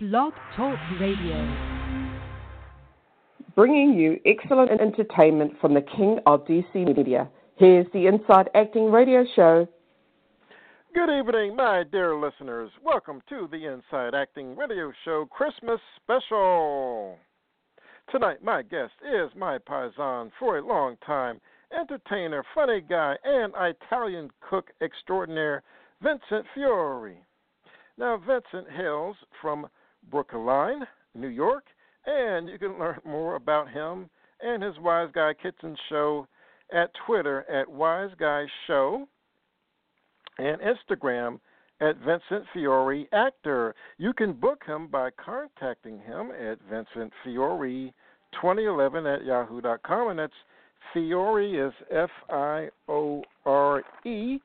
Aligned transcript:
Blog 0.00 0.32
Talk 0.56 0.78
Radio. 0.98 1.56
Bringing 3.54 3.92
you 3.92 4.18
excellent 4.24 4.70
entertainment 4.80 5.52
from 5.60 5.74
the 5.74 5.82
king 5.82 6.20
of 6.24 6.46
DC 6.46 6.96
media. 6.96 7.28
Here's 7.56 7.84
the 7.92 8.06
Inside 8.06 8.48
Acting 8.54 8.90
Radio 8.90 9.26
Show. 9.36 9.68
Good 10.94 11.10
evening, 11.10 11.54
my 11.54 11.84
dear 11.92 12.16
listeners. 12.16 12.70
Welcome 12.82 13.20
to 13.28 13.46
the 13.50 13.66
Inside 13.66 14.14
Acting 14.14 14.56
Radio 14.56 14.90
Show 15.04 15.26
Christmas 15.30 15.80
Special. 15.96 17.18
Tonight, 18.10 18.42
my 18.42 18.62
guest 18.62 18.94
is 19.04 19.30
my 19.36 19.58
paisan 19.58 20.30
for 20.38 20.56
a 20.56 20.66
long 20.66 20.96
time, 21.04 21.42
entertainer, 21.78 22.42
funny 22.54 22.80
guy, 22.80 23.16
and 23.22 23.52
Italian 23.54 24.30
cook 24.40 24.70
extraordinaire, 24.80 25.62
Vincent 26.02 26.46
Fiore. 26.54 27.18
Now, 27.98 28.16
Vincent 28.16 28.70
hails 28.74 29.16
from 29.42 29.66
Brooklyn, 30.10 30.86
New 31.14 31.28
York, 31.28 31.64
and 32.06 32.48
you 32.48 32.58
can 32.58 32.78
learn 32.78 32.98
more 33.04 33.36
about 33.36 33.70
him 33.70 34.08
and 34.42 34.62
his 34.62 34.74
Wise 34.78 35.10
Guy 35.14 35.32
Kitchen 35.34 35.76
show 35.88 36.26
at 36.72 36.90
Twitter 37.06 37.48
at 37.50 37.68
Wise 37.68 38.10
Guy 38.18 38.46
Show 38.66 39.06
and 40.38 40.58
Instagram 40.60 41.40
at 41.80 41.96
Vincent 41.98 42.44
Fiore 42.52 43.08
Actor. 43.12 43.74
You 43.98 44.12
can 44.12 44.32
book 44.32 44.62
him 44.66 44.86
by 44.88 45.10
contacting 45.22 45.98
him 45.98 46.30
at 46.30 46.58
Vincent 46.70 47.12
Fiore 47.24 47.92
2011 48.32 49.06
at 49.06 49.24
yahoo.com, 49.24 50.10
and 50.10 50.18
that's 50.18 50.32
Fiore 50.92 51.52
is 51.52 51.72
F 51.90 52.10
I 52.30 52.68
O 52.88 53.22
R 53.44 53.82
E. 54.04 54.38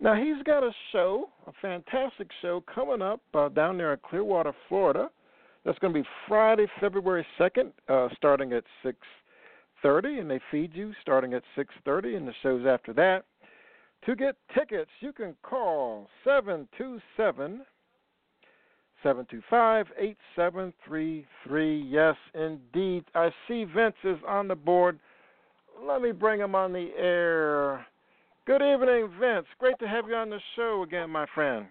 Now 0.00 0.14
he's 0.14 0.42
got 0.44 0.62
a 0.62 0.70
show, 0.92 1.28
a 1.46 1.52
fantastic 1.60 2.28
show 2.40 2.62
coming 2.72 3.02
up 3.02 3.20
uh, 3.34 3.48
down 3.48 3.76
there 3.76 3.92
in 3.92 3.98
Clearwater, 4.08 4.52
Florida. 4.68 5.10
That's 5.64 5.78
going 5.80 5.92
to 5.92 6.00
be 6.00 6.08
Friday, 6.28 6.66
February 6.80 7.26
second, 7.36 7.72
uh, 7.88 8.08
starting 8.16 8.52
at 8.52 8.64
six 8.82 8.96
thirty, 9.82 10.18
and 10.18 10.30
they 10.30 10.40
feed 10.50 10.72
you 10.72 10.92
starting 11.02 11.34
at 11.34 11.42
six 11.56 11.74
thirty, 11.84 12.14
and 12.14 12.28
the 12.28 12.32
shows 12.42 12.64
after 12.66 12.92
that. 12.94 13.24
To 14.06 14.14
get 14.14 14.36
tickets, 14.54 14.90
you 15.00 15.12
can 15.12 15.34
call 15.42 16.08
seven 16.24 16.68
two 16.78 17.00
seven 17.16 17.62
seven 19.02 19.26
two 19.28 19.42
five 19.50 19.86
eight 19.98 20.16
seven 20.36 20.72
three 20.86 21.26
three. 21.44 21.82
Yes, 21.82 22.14
indeed. 22.34 23.04
I 23.16 23.30
see 23.48 23.64
Vince 23.64 23.96
is 24.04 24.18
on 24.26 24.46
the 24.46 24.54
board. 24.54 25.00
Let 25.82 26.02
me 26.02 26.12
bring 26.12 26.40
him 26.40 26.54
on 26.54 26.72
the 26.72 26.90
air. 26.96 27.84
Good 28.48 28.62
evening, 28.62 29.10
Vince. 29.20 29.44
Great 29.58 29.78
to 29.78 29.86
have 29.86 30.08
you 30.08 30.14
on 30.14 30.30
the 30.30 30.40
show 30.56 30.82
again, 30.82 31.10
my 31.10 31.26
friend. 31.34 31.66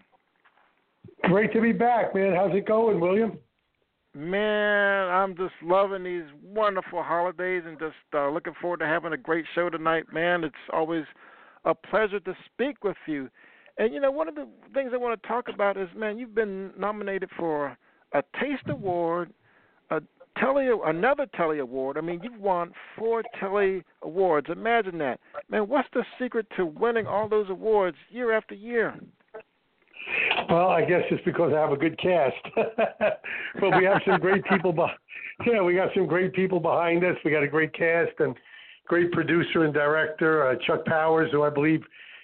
Great 1.23 1.51
to 1.53 1.59
be 1.59 1.71
back, 1.71 2.13
man. 2.13 2.35
How's 2.35 2.55
it 2.55 2.67
going, 2.67 2.99
William? 2.99 3.39
Man, 4.13 5.07
I'm 5.07 5.35
just 5.35 5.55
loving 5.63 6.03
these 6.03 6.25
wonderful 6.43 7.01
holidays 7.01 7.63
and 7.65 7.79
just 7.79 7.95
uh, 8.13 8.29
looking 8.29 8.53
forward 8.61 8.81
to 8.81 8.85
having 8.85 9.11
a 9.11 9.17
great 9.17 9.45
show 9.55 9.71
tonight, 9.71 10.03
man. 10.13 10.43
It's 10.43 10.53
always 10.71 11.05
a 11.65 11.73
pleasure 11.73 12.19
to 12.19 12.37
speak 12.45 12.83
with 12.83 12.97
you. 13.07 13.27
And 13.79 13.91
you 13.91 13.99
know, 13.99 14.11
one 14.11 14.27
of 14.27 14.35
the 14.35 14.47
things 14.75 14.91
I 14.93 14.97
want 14.97 15.19
to 15.19 15.27
talk 15.27 15.45
about 15.51 15.77
is, 15.77 15.89
man, 15.97 16.19
you've 16.19 16.35
been 16.35 16.69
nominated 16.77 17.31
for 17.35 17.75
a 18.13 18.21
Taste 18.39 18.69
Award, 18.69 19.33
a 19.89 19.99
Telly, 20.39 20.67
another 20.85 21.25
Telly 21.35 21.59
Award. 21.59 21.97
I 21.97 22.01
mean, 22.01 22.19
you've 22.23 22.39
won 22.39 22.71
four 22.97 23.23
Telly 23.39 23.83
Awards. 24.01 24.47
Imagine 24.51 24.97
that, 24.99 25.19
man. 25.49 25.67
What's 25.67 25.87
the 25.93 26.03
secret 26.19 26.47
to 26.57 26.65
winning 26.65 27.07
all 27.07 27.27
those 27.29 27.49
awards 27.49 27.97
year 28.09 28.31
after 28.31 28.55
year? 28.55 28.95
Well, 30.49 30.69
I 30.69 30.85
guess 30.85 31.01
it's 31.11 31.23
because 31.25 31.51
I 31.53 31.59
have 31.59 31.71
a 31.71 31.77
good 31.77 31.99
cast. 31.99 32.35
but 32.55 33.77
we 33.77 33.85
have 33.85 34.01
some 34.05 34.19
great 34.19 34.43
people. 34.45 34.71
Be- 34.71 34.85
yeah, 35.51 35.61
we 35.61 35.75
got 35.75 35.89
some 35.93 36.07
great 36.07 36.33
people 36.33 36.59
behind 36.59 37.03
us. 37.03 37.15
We 37.25 37.31
got 37.31 37.43
a 37.43 37.47
great 37.47 37.73
cast 37.73 38.13
and 38.19 38.35
great 38.87 39.11
producer 39.11 39.65
and 39.65 39.73
director, 39.73 40.47
uh, 40.47 40.55
Chuck 40.65 40.85
Powers, 40.85 41.29
who 41.31 41.43
I 41.43 41.49
believe 41.49 41.81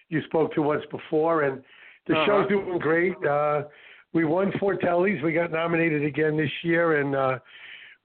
you 0.09 0.21
spoke 0.25 0.53
to 0.53 0.61
once 0.61 0.83
before, 0.91 1.43
and 1.43 1.61
the 2.07 2.13
uh-huh. 2.13 2.25
show's 2.25 2.49
doing 2.49 2.79
great. 2.79 3.15
Uh, 3.25 3.63
we 4.13 4.25
won 4.25 4.53
four 4.59 4.75
Tellys. 4.75 5.21
We 5.23 5.33
got 5.33 5.51
nominated 5.51 6.05
again 6.05 6.37
this 6.37 6.51
year, 6.63 7.01
and 7.01 7.15
uh, 7.15 7.39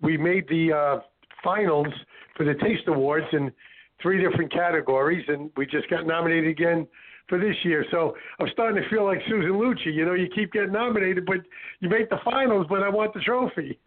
we 0.01 0.17
made 0.17 0.49
the 0.49 0.73
uh, 0.73 1.01
finals 1.43 1.93
for 2.37 2.45
the 2.45 2.55
Taste 2.55 2.83
Awards 2.87 3.27
in 3.33 3.53
three 4.01 4.23
different 4.23 4.53
categories, 4.53 5.25
and 5.29 5.51
we 5.57 5.67
just 5.67 5.89
got 5.91 6.07
nominated 6.07 6.49
again 6.49 6.87
for 7.29 7.39
this 7.39 7.57
year. 7.65 7.85
So 7.91 8.17
I'm 8.39 8.49
starting 8.53 8.83
to 8.83 8.89
feel 8.89 9.05
like 9.05 9.19
Susan 9.29 9.53
Lucci. 9.53 9.93
You 9.93 10.05
know, 10.07 10.15
you 10.15 10.29
keep 10.35 10.53
getting 10.53 10.73
nominated, 10.73 11.27
but 11.27 11.39
you 11.81 11.89
make 11.89 12.09
the 12.11 12.19
finals, 12.25 12.67
but 12.69 12.83
I 12.83 12.89
want 12.89 13.13
the 13.15 13.21
trophy. 13.21 13.79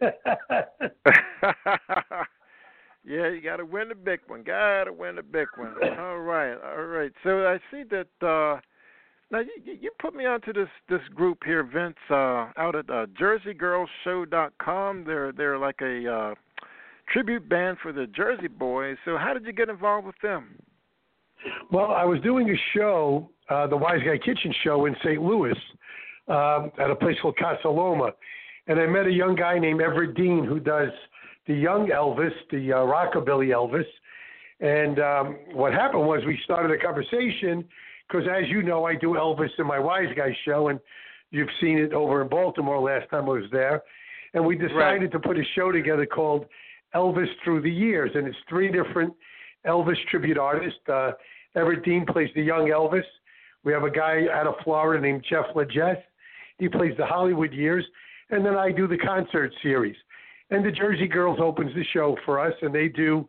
yeah, 3.04 3.28
you 3.28 3.40
got 3.42 3.56
to 3.56 3.64
win 3.64 3.88
the 3.88 3.94
big 3.94 4.20
one. 4.26 4.42
Got 4.42 4.84
to 4.84 4.92
win 4.92 5.16
the 5.16 5.22
big 5.22 5.48
one. 5.56 5.74
All 5.98 6.18
right, 6.18 6.54
all 6.54 6.84
right. 6.84 7.12
So 7.24 7.46
I 7.46 7.58
see 7.70 7.84
that. 7.90 8.26
uh 8.26 8.60
now 9.32 9.40
you, 9.40 9.76
you 9.80 9.90
put 10.00 10.14
me 10.14 10.26
onto 10.26 10.52
this 10.52 10.68
this 10.88 11.00
group 11.14 11.38
here, 11.44 11.64
Vince, 11.64 11.96
uh, 12.10 12.50
out 12.56 12.76
at 12.76 12.88
uh, 12.88 13.06
JerseyGirlsShow.com. 13.20 15.04
They're 15.04 15.32
they're 15.32 15.58
like 15.58 15.80
a 15.80 16.12
uh, 16.12 16.34
tribute 17.12 17.48
band 17.48 17.78
for 17.82 17.92
the 17.92 18.06
Jersey 18.06 18.48
Boys. 18.48 18.96
So 19.04 19.16
how 19.16 19.34
did 19.34 19.46
you 19.46 19.52
get 19.52 19.68
involved 19.68 20.06
with 20.06 20.20
them? 20.22 20.58
Well, 21.72 21.90
I 21.90 22.04
was 22.04 22.20
doing 22.20 22.50
a 22.50 22.78
show, 22.78 23.28
uh, 23.48 23.66
the 23.66 23.76
Wise 23.76 24.00
Guy 24.04 24.18
Kitchen 24.18 24.54
show 24.62 24.86
in 24.86 24.94
St. 25.02 25.20
Louis, 25.20 25.56
um, 26.28 26.70
at 26.78 26.90
a 26.90 26.94
place 26.94 27.16
called 27.20 27.36
Casa 27.36 27.68
Loma, 27.68 28.12
and 28.68 28.78
I 28.78 28.86
met 28.86 29.06
a 29.06 29.10
young 29.10 29.34
guy 29.34 29.58
named 29.58 29.80
Everett 29.80 30.14
Dean 30.14 30.44
who 30.44 30.60
does 30.60 30.90
the 31.46 31.54
young 31.54 31.88
Elvis, 31.88 32.30
the 32.50 32.72
uh, 32.72 32.76
rockabilly 32.76 33.48
Elvis. 33.48 33.84
And 34.60 35.00
um, 35.00 35.38
what 35.56 35.72
happened 35.72 36.06
was 36.06 36.22
we 36.24 36.38
started 36.44 36.70
a 36.70 36.78
conversation 36.80 37.64
because 38.12 38.28
as 38.28 38.48
you 38.48 38.62
know, 38.62 38.84
I 38.84 38.94
do 38.94 39.14
Elvis 39.14 39.50
in 39.58 39.66
my 39.66 39.78
Wise 39.78 40.12
Guy 40.16 40.36
show, 40.44 40.68
and 40.68 40.78
you've 41.30 41.48
seen 41.60 41.78
it 41.78 41.92
over 41.92 42.20
in 42.22 42.28
Baltimore 42.28 42.78
last 42.78 43.08
time 43.10 43.24
I 43.24 43.32
was 43.32 43.50
there. 43.50 43.82
And 44.34 44.44
we 44.44 44.54
decided 44.56 45.02
Right. 45.02 45.12
to 45.12 45.18
put 45.18 45.38
a 45.38 45.44
show 45.54 45.72
together 45.72 46.04
called 46.06 46.46
Elvis 46.94 47.28
Through 47.42 47.62
the 47.62 47.70
Years, 47.70 48.14
and 48.14 48.26
it's 48.26 48.36
three 48.48 48.68
different 48.70 49.14
Elvis 49.66 49.98
tribute 50.10 50.36
artists. 50.38 50.86
Uh, 50.88 51.12
Everett 51.54 51.84
Dean 51.84 52.04
plays 52.04 52.30
the 52.34 52.42
young 52.42 52.68
Elvis. 52.68 53.04
We 53.64 53.72
have 53.72 53.84
a 53.84 53.90
guy 53.90 54.26
out 54.32 54.46
of 54.46 54.56
Florida 54.64 55.00
named 55.00 55.24
Jeff 55.28 55.46
Legess. 55.54 56.02
He 56.58 56.68
plays 56.68 56.96
the 56.96 57.06
Hollywood 57.06 57.52
years, 57.52 57.86
and 58.30 58.44
then 58.44 58.56
I 58.56 58.72
do 58.72 58.86
the 58.86 58.98
concert 58.98 59.52
series. 59.62 59.96
And 60.50 60.64
the 60.64 60.72
Jersey 60.72 61.06
Girls 61.06 61.40
opens 61.40 61.74
the 61.74 61.84
show 61.84 62.16
for 62.24 62.38
us, 62.38 62.54
and 62.62 62.74
they 62.74 62.88
do 62.88 63.26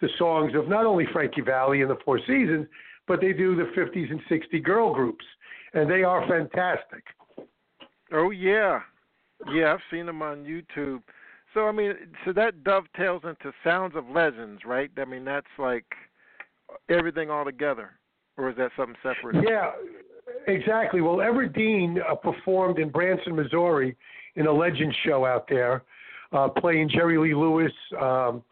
the 0.00 0.08
songs 0.18 0.54
of 0.54 0.68
not 0.68 0.86
only 0.86 1.06
Frankie 1.06 1.40
Valli 1.40 1.82
and 1.82 1.90
the 1.90 1.98
Four 2.04 2.18
Seasons, 2.20 2.66
but 3.06 3.20
they 3.20 3.32
do 3.32 3.56
the 3.56 3.70
50s 3.76 4.10
and 4.10 4.20
60 4.28 4.60
girl 4.60 4.94
groups, 4.94 5.24
and 5.74 5.90
they 5.90 6.02
are 6.02 6.26
fantastic. 6.28 7.04
Oh 8.12 8.30
yeah, 8.30 8.80
yeah. 9.52 9.72
I've 9.72 9.80
seen 9.90 10.06
them 10.06 10.22
on 10.22 10.44
YouTube. 10.44 11.02
So 11.54 11.66
I 11.66 11.72
mean, 11.72 11.92
so 12.24 12.32
that 12.32 12.64
dovetails 12.64 13.22
into 13.24 13.52
Sounds 13.64 13.94
of 13.96 14.08
Legends, 14.08 14.62
right? 14.64 14.90
I 14.98 15.04
mean, 15.04 15.24
that's 15.24 15.46
like 15.58 15.84
everything 16.88 17.30
all 17.30 17.44
together, 17.44 17.90
or 18.36 18.50
is 18.50 18.56
that 18.56 18.70
something 18.76 18.96
separate? 19.02 19.44
Yeah, 19.48 19.70
exactly. 20.46 21.00
Well, 21.00 21.20
Everett 21.20 21.52
Dean 21.52 21.98
uh, 22.08 22.14
performed 22.14 22.78
in 22.78 22.90
Branson, 22.90 23.34
Missouri, 23.34 23.96
in 24.36 24.46
a 24.46 24.52
Legends 24.52 24.96
show 25.04 25.24
out 25.24 25.46
there, 25.48 25.82
uh, 26.32 26.48
playing 26.48 26.88
Jerry 26.88 27.18
Lee 27.18 27.34
Lewis. 27.34 27.72
Um, 28.00 28.42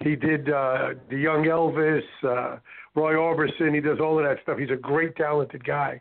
he 0.00 0.16
did 0.16 0.50
uh, 0.50 0.90
the 1.10 1.16
Young 1.16 1.44
Elvis, 1.44 2.02
uh, 2.24 2.58
Roy 2.94 3.14
Orbison. 3.14 3.74
He 3.74 3.80
does 3.80 3.98
all 4.00 4.18
of 4.18 4.24
that 4.24 4.38
stuff. 4.42 4.58
He's 4.58 4.70
a 4.70 4.76
great, 4.76 5.16
talented 5.16 5.64
guy. 5.64 6.00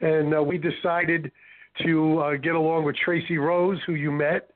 And 0.00 0.34
uh, 0.34 0.42
we 0.42 0.58
decided 0.58 1.30
to 1.84 2.18
uh, 2.18 2.36
get 2.36 2.54
along 2.54 2.84
with 2.84 2.96
Tracy 2.96 3.38
Rose, 3.38 3.78
who 3.86 3.94
you 3.94 4.10
met, 4.10 4.50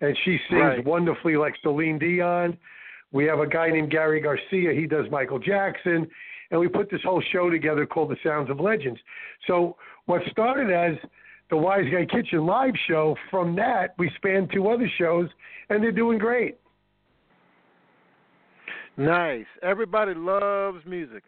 and 0.00 0.16
she 0.24 0.38
sings 0.48 0.60
Right. 0.60 0.84
wonderfully 0.84 1.36
like 1.36 1.54
Celine 1.62 1.98
Dion. 1.98 2.56
We 3.12 3.24
have 3.24 3.40
a 3.40 3.46
guy 3.46 3.68
named 3.70 3.90
Gary 3.90 4.20
Garcia. 4.20 4.72
He 4.72 4.86
does 4.86 5.06
Michael 5.10 5.38
Jackson. 5.38 6.06
And 6.50 6.60
we 6.60 6.68
put 6.68 6.90
this 6.90 7.00
whole 7.04 7.22
show 7.32 7.50
together 7.50 7.84
called 7.86 8.10
The 8.10 8.16
Sounds 8.24 8.48
of 8.50 8.58
Legends. 8.60 8.98
So, 9.46 9.76
what 10.06 10.22
started 10.30 10.70
as 10.70 10.96
the 11.50 11.56
Wise 11.56 11.84
Guy 11.92 12.06
Kitchen 12.06 12.46
live 12.46 12.72
show, 12.86 13.16
from 13.30 13.54
that, 13.56 13.94
we 13.98 14.10
spanned 14.16 14.50
two 14.52 14.68
other 14.68 14.90
shows, 14.98 15.28
and 15.68 15.82
they're 15.82 15.92
doing 15.92 16.18
great. 16.18 16.58
Nice. 18.98 19.46
Everybody 19.62 20.12
loves 20.14 20.84
music. 20.84 21.22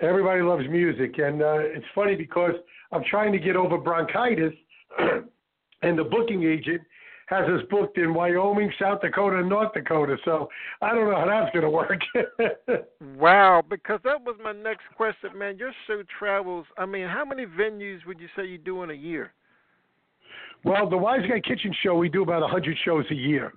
Everybody 0.00 0.40
loves 0.40 0.64
music. 0.70 1.18
And 1.18 1.42
uh, 1.42 1.58
it's 1.58 1.84
funny 1.94 2.14
because 2.14 2.52
I'm 2.92 3.02
trying 3.10 3.32
to 3.32 3.38
get 3.38 3.56
over 3.56 3.76
bronchitis, 3.76 4.52
and 5.82 5.98
the 5.98 6.04
booking 6.04 6.44
agent 6.44 6.80
has 7.26 7.48
us 7.48 7.62
booked 7.70 7.98
in 7.98 8.14
Wyoming, 8.14 8.70
South 8.78 9.00
Dakota, 9.00 9.38
and 9.38 9.48
North 9.48 9.72
Dakota. 9.72 10.16
So 10.24 10.48
I 10.80 10.94
don't 10.94 11.10
know 11.10 11.16
how 11.16 11.26
that's 11.26 11.52
going 11.52 11.64
to 11.64 11.70
work. 11.70 12.00
Wow, 13.18 13.62
because 13.68 14.00
that 14.04 14.20
was 14.24 14.36
my 14.42 14.52
next 14.52 14.82
question, 14.96 15.38
man. 15.38 15.56
Your 15.58 15.72
show 15.86 16.02
travels. 16.18 16.66
I 16.76 16.86
mean, 16.86 17.06
how 17.06 17.24
many 17.24 17.46
venues 17.46 18.04
would 18.06 18.20
you 18.20 18.28
say 18.34 18.46
you 18.46 18.58
do 18.58 18.82
in 18.82 18.90
a 18.90 18.94
year? 18.94 19.32
Well, 20.64 20.88
the 20.88 20.96
Wise 20.96 21.20
Guy 21.28 21.40
Kitchen 21.40 21.74
Show, 21.82 21.96
we 21.96 22.08
do 22.08 22.22
about 22.22 22.42
a 22.42 22.46
hundred 22.46 22.76
shows 22.84 23.04
a 23.10 23.14
year. 23.14 23.52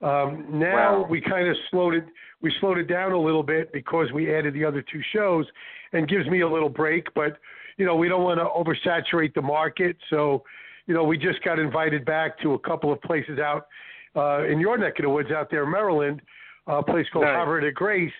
Um, 0.00 0.46
now 0.50 1.00
Wow. 1.00 1.06
we 1.10 1.20
kind 1.20 1.48
of 1.48 1.56
slowed 1.70 1.94
it. 1.94 2.04
We 2.40 2.52
slowed 2.60 2.78
it 2.78 2.86
down 2.86 3.12
a 3.12 3.18
little 3.20 3.42
bit 3.42 3.72
because 3.72 4.12
we 4.12 4.32
added 4.32 4.54
the 4.54 4.64
other 4.64 4.80
two 4.82 5.02
shows, 5.12 5.44
and 5.92 6.06
gives 6.08 6.26
me 6.28 6.40
a 6.42 6.48
little 6.48 6.68
break. 6.68 7.12
But 7.14 7.38
you 7.78 7.84
know, 7.86 7.96
we 7.96 8.08
don't 8.08 8.22
want 8.22 8.38
to 8.40 8.44
oversaturate 8.44 9.34
the 9.34 9.42
market, 9.42 9.96
so 10.10 10.44
you 10.86 10.94
know, 10.94 11.04
we 11.04 11.18
just 11.18 11.42
got 11.44 11.58
invited 11.58 12.04
back 12.04 12.38
to 12.40 12.54
a 12.54 12.58
couple 12.60 12.92
of 12.92 13.00
places 13.02 13.38
out 13.38 13.66
uh, 14.16 14.44
in 14.44 14.58
your 14.60 14.78
neck 14.78 14.98
of 14.98 15.02
the 15.04 15.10
woods 15.10 15.30
out 15.30 15.50
there, 15.50 15.64
in 15.64 15.70
Maryland, 15.70 16.22
a 16.66 16.82
place 16.82 17.06
called 17.12 17.24
Nice. 17.26 17.36
Havre 17.36 17.60
de 17.60 17.72
Grace, 17.72 18.12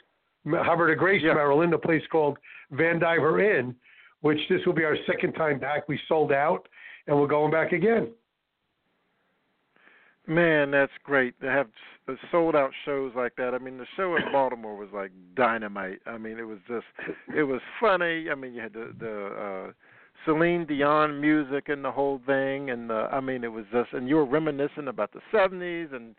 Havre 0.45 0.89
de 0.89 0.95
Grace, 0.97 1.23
Yeah. 1.23 1.33
Maryland, 1.35 1.73
a 1.75 1.79
place 1.79 2.03
called 2.13 2.39
Vandiver 2.73 3.41
Inn, 3.43 3.75
which 4.21 4.39
this 4.49 4.65
will 4.67 4.75
be 4.75 4.85
our 4.85 4.97
second 5.07 5.33
time 5.35 5.59
back. 5.59 5.89
We 5.89 5.99
sold 6.09 6.31
out, 6.33 6.69
and 7.07 7.19
we're 7.19 7.27
going 7.27 7.51
back 7.51 7.73
again. 7.73 8.09
Man, 10.29 10.71
that's 10.73 10.93
great 11.05 11.41
to 11.41 11.47
have 11.51 11.69
s- 12.09 12.17
sold 12.31 12.55
out 12.55 12.71
shows 12.85 13.13
like 13.17 13.35
that. 13.37 13.55
I 13.55 13.59
mean, 13.59 13.79
the 13.79 13.87
show 13.97 14.15
in 14.17 14.31
Baltimore 14.31 14.77
was 14.77 14.91
like 14.93 15.11
dynamite. 15.35 16.01
I 16.07 16.19
mean, 16.19 16.39
it 16.39 16.43
was 16.43 16.59
just, 16.69 16.85
it 17.35 17.45
was 17.45 17.63
funny. 17.81 18.27
I 18.31 18.35
mean, 18.35 18.53
you 18.53 18.61
had 18.61 18.75
the 18.75 18.93
the 19.01 19.27
uh, 19.27 19.73
Celine 20.27 20.67
Dion 20.67 21.19
music 21.19 21.69
and 21.71 21.83
the 21.83 21.91
whole 21.91 22.21
thing, 22.27 22.71
and 22.71 22.91
uh, 22.93 23.09
I 23.11 23.21
mean, 23.21 23.43
it 23.43 23.53
was 23.53 23.65
just, 23.73 23.95
and 23.95 24.07
you 24.07 24.17
were 24.17 24.27
reminiscing 24.27 24.89
about 24.89 25.13
the 25.13 25.21
'70s 25.33 25.95
and 25.95 26.15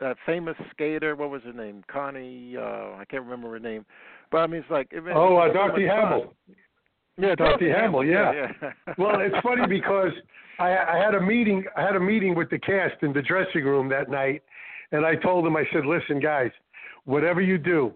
that 0.00 0.16
famous 0.24 0.56
skater. 0.70 1.14
What 1.14 1.28
was 1.28 1.42
her 1.42 1.52
name? 1.52 1.84
Connie. 1.86 2.56
Uh, 2.56 2.96
I 2.96 3.04
can't 3.10 3.24
remember 3.24 3.50
her 3.52 3.60
name, 3.60 3.84
but 4.30 4.38
I 4.38 4.46
mean, 4.46 4.60
it's 4.62 4.70
like 4.70 4.88
it, 4.90 5.06
it 5.06 5.12
Oh, 5.14 5.34
was 5.34 5.50
uh, 5.50 5.52
so 5.52 5.52
Dorothy 5.68 5.86
much 5.86 5.96
fun. 5.96 6.10
Hamill. 6.12 6.34
Yeah, 7.18 7.34
Dorothy 7.34 7.68
Hamill, 7.68 8.04
yeah. 8.04 8.32
yeah. 8.32 8.70
Well, 8.98 9.20
it's 9.20 9.34
funny 9.42 9.66
because 9.68 10.12
I, 10.58 10.76
I 10.76 10.96
had 11.04 11.14
a 11.14 11.20
meeting. 11.20 11.64
I 11.76 11.82
had 11.82 11.96
a 11.96 12.00
meeting 12.00 12.34
with 12.34 12.48
the 12.48 12.58
cast 12.58 13.02
in 13.02 13.12
the 13.12 13.22
dressing 13.22 13.64
room 13.64 13.88
that 13.88 14.08
night, 14.08 14.42
and 14.92 15.04
I 15.04 15.16
told 15.16 15.44
them, 15.44 15.56
I 15.56 15.64
said, 15.72 15.84
"Listen, 15.84 16.20
guys, 16.20 16.50
whatever 17.04 17.40
you 17.40 17.58
do, 17.58 17.92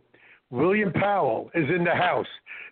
William 0.51 0.93
Powell 0.93 1.51
is 1.55 1.69
in 1.75 1.85
the 1.85 1.95
house, 1.95 2.27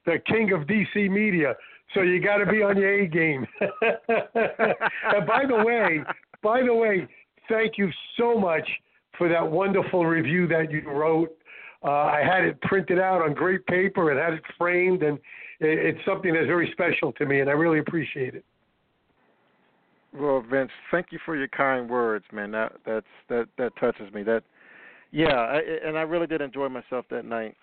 the 0.07 0.19
king 0.27 0.53
of 0.53 0.63
DC 0.63 1.09
media. 1.09 1.55
So 1.95 2.03
you 2.03 2.23
got 2.23 2.39
to 2.39 2.47
be 2.47 2.63
on 2.63 2.77
your 2.77 3.01
A 3.01 3.07
game." 3.07 3.47
and 3.61 5.27
by 5.27 5.45
the 5.47 5.63
way, 5.65 6.01
by 6.43 6.63
the 6.63 6.75
way, 6.75 7.07
thank 7.49 7.79
you 7.79 7.91
so 8.17 8.39
much 8.39 8.69
for 9.17 9.29
that 9.29 9.49
wonderful 9.49 10.05
review 10.05 10.49
that 10.49 10.71
you 10.71 10.83
wrote. 10.91 11.31
Uh, 11.83 11.91
I 11.91 12.23
had 12.25 12.45
it 12.45 12.61
printed 12.63 12.99
out 12.99 13.23
on 13.23 13.35
great 13.35 13.65
paper 13.67 14.11
and 14.11 14.21
had 14.21 14.35
it 14.35 14.43
framed, 14.59 15.03
and 15.03 15.19
it's 15.61 15.99
something 16.07 16.33
that's 16.33 16.47
very 16.47 16.71
special 16.73 17.13
to 17.13 17.27
me, 17.27 17.41
and 17.41 17.51
I 17.51 17.53
really 17.53 17.79
appreciate 17.79 18.35
it. 18.35 18.45
Well, 20.13 20.43
Vince, 20.51 20.71
thank 20.91 21.07
you 21.11 21.19
for 21.25 21.37
your 21.37 21.49
kind 21.49 21.89
words, 21.89 22.25
man. 22.33 22.51
That 22.51 22.73
that's 22.85 23.07
that 23.29 23.47
that 23.59 23.73
touches 23.79 24.13
me. 24.13 24.23
That, 24.25 24.43
yeah, 25.13 25.29
I, 25.29 25.61
and 25.87 25.97
I 25.97 26.03
really 26.03 26.27
did 26.27 26.41
enjoy 26.41 26.69
myself 26.69 27.05
that 27.11 27.25
night. 27.25 27.57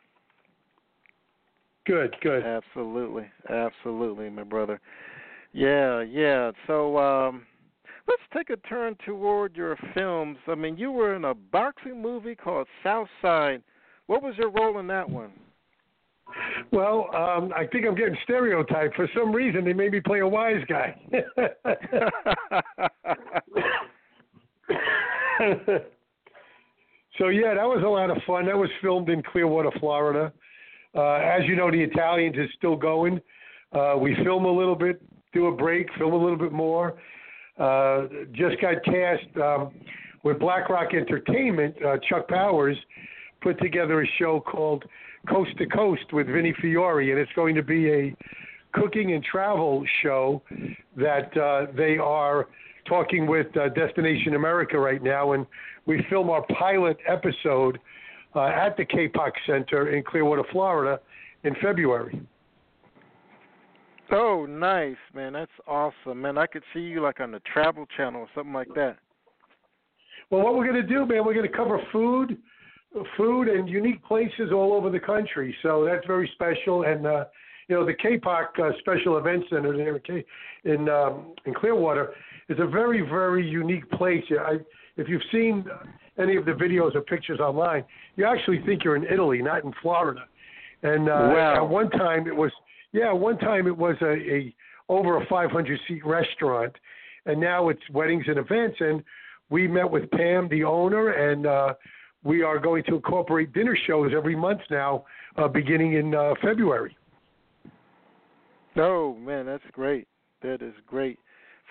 Good, 1.85 2.15
good. 2.21 2.43
Absolutely, 2.43 3.25
absolutely, 3.49 4.29
my 4.29 4.43
brother. 4.43 4.79
Yeah, 5.51 6.01
yeah. 6.01 6.51
So 6.67 6.97
um, 6.97 7.45
let's 8.07 8.21
take 8.35 8.49
a 8.49 8.57
turn 8.67 8.95
toward 9.05 9.55
your 9.55 9.77
films. 9.93 10.37
I 10.47 10.55
mean, 10.55 10.77
you 10.77 10.91
were 10.91 11.15
in 11.15 11.25
a 11.25 11.33
boxing 11.33 12.01
movie 12.01 12.35
called 12.35 12.67
Southside. 12.83 13.61
What 14.07 14.23
was 14.23 14.35
your 14.37 14.51
role 14.51 14.79
in 14.79 14.87
that 14.87 15.09
one? 15.09 15.31
Well, 16.71 17.09
um, 17.15 17.53
I 17.55 17.65
think 17.71 17.85
I'm 17.85 17.95
getting 17.95 18.17
stereotyped. 18.23 18.95
For 18.95 19.07
some 19.15 19.31
reason, 19.31 19.63
they 19.65 19.73
made 19.73 19.91
me 19.91 19.99
play 19.99 20.19
a 20.19 20.27
wise 20.27 20.63
guy. 20.67 20.95
so 27.17 27.29
yeah, 27.29 27.53
that 27.53 27.63
was 27.63 27.83
a 27.85 27.89
lot 27.89 28.09
of 28.09 28.17
fun. 28.25 28.45
That 28.45 28.57
was 28.57 28.69
filmed 28.81 29.09
in 29.09 29.21
Clearwater, 29.23 29.71
Florida. 29.79 30.33
Uh, 30.95 31.15
as 31.15 31.41
you 31.45 31.55
know, 31.55 31.69
the 31.71 31.81
Italians 31.81 32.35
is 32.37 32.49
still 32.57 32.75
going. 32.75 33.21
Uh, 33.71 33.95
we 33.99 34.15
film 34.23 34.45
a 34.45 34.51
little 34.51 34.75
bit, 34.75 35.01
do 35.33 35.47
a 35.47 35.51
break, 35.55 35.87
film 35.97 36.13
a 36.13 36.17
little 36.17 36.37
bit 36.37 36.51
more. 36.51 36.97
Uh, 37.59 38.07
just 38.33 38.59
got 38.61 38.83
cast 38.83 39.25
um, 39.41 39.71
with 40.23 40.39
BlackRock 40.39 40.93
Entertainment. 40.93 41.75
Uh, 41.85 41.97
Chuck 42.09 42.27
Powers 42.27 42.77
put 43.41 43.59
together 43.59 44.01
a 44.01 44.07
show 44.19 44.39
called 44.39 44.83
Coast 45.27 45.57
to 45.57 45.65
Coast 45.65 46.13
with 46.13 46.27
Vinny 46.27 46.53
Fiore, 46.61 47.11
and 47.11 47.19
it's 47.19 47.31
going 47.33 47.55
to 47.55 47.63
be 47.63 47.91
a 47.91 48.15
cooking 48.73 49.13
and 49.13 49.23
travel 49.23 49.83
show 50.01 50.41
that 50.95 51.35
uh, 51.37 51.71
they 51.75 51.97
are 51.97 52.47
talking 52.87 53.27
with 53.27 53.47
uh, 53.57 53.69
Destination 53.69 54.35
America 54.35 54.77
right 54.77 55.03
now, 55.03 55.33
and 55.33 55.45
we 55.85 56.05
film 56.09 56.29
our 56.29 56.45
pilot 56.57 56.97
episode 57.07 57.79
uh, 58.35 58.45
at 58.45 58.77
the 58.77 58.85
KPOC 58.85 59.31
Center 59.45 59.95
in 59.95 60.03
Clearwater, 60.03 60.43
Florida, 60.51 60.99
in 61.43 61.55
February. 61.61 62.21
oh, 64.11 64.45
nice, 64.47 64.95
man. 65.13 65.33
That's 65.33 65.51
awesome, 65.67 66.21
man. 66.21 66.37
I 66.37 66.47
could 66.47 66.63
see 66.73 66.79
you 66.79 67.01
like 67.01 67.19
on 67.19 67.31
the 67.31 67.41
Travel 67.51 67.85
Channel 67.95 68.21
or 68.21 68.27
something 68.35 68.53
like 68.53 68.73
that. 68.75 68.97
Well, 70.29 70.41
what 70.41 70.55
we're 70.55 70.67
going 70.67 70.81
to 70.81 70.87
do, 70.87 71.05
man, 71.05 71.25
we're 71.25 71.33
going 71.33 71.49
to 71.49 71.55
cover 71.55 71.79
food, 71.91 72.37
food 73.15 73.47
and 73.47 73.69
unique 73.69 74.03
places 74.03 74.51
all 74.53 74.73
over 74.73 74.89
the 74.89 74.99
country. 74.99 75.55
So 75.63 75.85
that's 75.85 76.05
very 76.05 76.29
special. 76.35 76.83
And 76.83 77.05
uh, 77.05 77.25
you 77.67 77.75
know, 77.75 77.85
the 77.85 77.93
KPOC 77.93 78.59
uh, 78.59 78.71
Special 78.79 79.17
Event 79.17 79.43
Center 79.49 79.75
there 79.75 79.99
in, 80.63 80.89
um, 80.89 81.33
in 81.45 81.53
Clearwater 81.53 82.13
is 82.49 82.57
a 82.59 82.67
very, 82.67 83.01
very 83.01 83.47
unique 83.47 83.89
place. 83.91 84.23
I, 84.39 84.57
if 84.95 85.09
you've 85.09 85.21
seen 85.31 85.65
any 86.17 86.37
of 86.37 86.45
the 86.45 86.51
videos 86.51 86.95
or 86.95 87.01
pictures 87.01 87.39
online, 87.39 87.83
you 88.15 88.25
actually 88.25 88.61
think 88.65 88.83
you're 88.83 88.95
in 88.95 89.03
Italy, 89.03 89.41
not 89.41 89.63
in 89.63 89.73
Florida. 89.81 90.21
And 90.83 91.09
uh, 91.09 91.31
Wow. 91.33 91.55
at 91.65 91.69
one 91.69 91.89
time 91.89 92.27
it 92.27 92.35
was, 92.35 92.51
yeah, 92.93 93.11
one 93.11 93.37
time 93.37 93.67
it 93.67 93.75
was 93.75 93.95
a, 94.01 94.13
a 94.13 94.55
over 94.89 95.21
a 95.21 95.25
500 95.27 95.79
seat 95.87 96.05
restaurant, 96.05 96.73
and 97.25 97.39
now 97.39 97.67
it's 97.67 97.81
weddings 97.91 98.23
and 98.27 98.37
events. 98.37 98.77
And 98.79 99.03
we 99.49 99.67
met 99.67 99.89
with 99.89 100.09
Pam, 100.11 100.47
the 100.47 100.63
owner, 100.63 101.09
and 101.09 101.45
uh, 101.45 101.73
we 102.23 102.41
are 102.43 102.59
going 102.59 102.83
to 102.85 102.95
incorporate 102.95 103.53
dinner 103.53 103.77
shows 103.87 104.11
every 104.15 104.35
month 104.35 104.61
now, 104.69 105.05
uh, 105.37 105.47
beginning 105.47 105.93
in 105.93 106.13
uh, 106.13 106.33
February. 106.41 106.95
Oh 108.75 109.15
man, 109.15 109.45
that's 109.45 109.63
great. 109.71 110.07
That 110.41 110.61
is 110.61 110.73
great. 110.85 111.17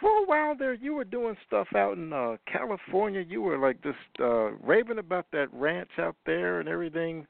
For 0.01 0.11
a 0.11 0.27
while 0.27 0.57
there, 0.57 0.75
you 0.75 0.95
were 0.95 1.05
doing 1.05 1.37
stuff 1.47 1.69
out 1.75 1.97
in 1.97 2.13
uh 2.13 2.37
California. 2.51 3.21
You 3.27 3.43
were 3.43 3.59
like 3.59 3.83
just 3.83 3.97
uh 4.21 4.51
raving 4.57 4.99
about 4.99 5.27
that 5.33 5.49
ranch 5.53 5.91
out 5.99 6.17
there 6.27 6.61
and 6.61 6.69
everything. 6.69 7.27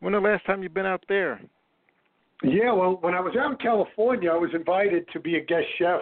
When 0.00 0.14
the 0.14 0.20
last 0.20 0.46
time 0.46 0.62
you've 0.62 0.74
been 0.74 0.86
out 0.86 1.04
there? 1.08 1.40
Yeah, 2.42 2.72
well, 2.72 2.98
when 3.02 3.12
I 3.14 3.20
was 3.20 3.36
out 3.38 3.52
in 3.52 3.56
California, 3.58 4.30
I 4.30 4.36
was 4.36 4.50
invited 4.54 5.06
to 5.12 5.20
be 5.20 5.36
a 5.36 5.44
guest 5.44 5.66
chef 5.78 6.00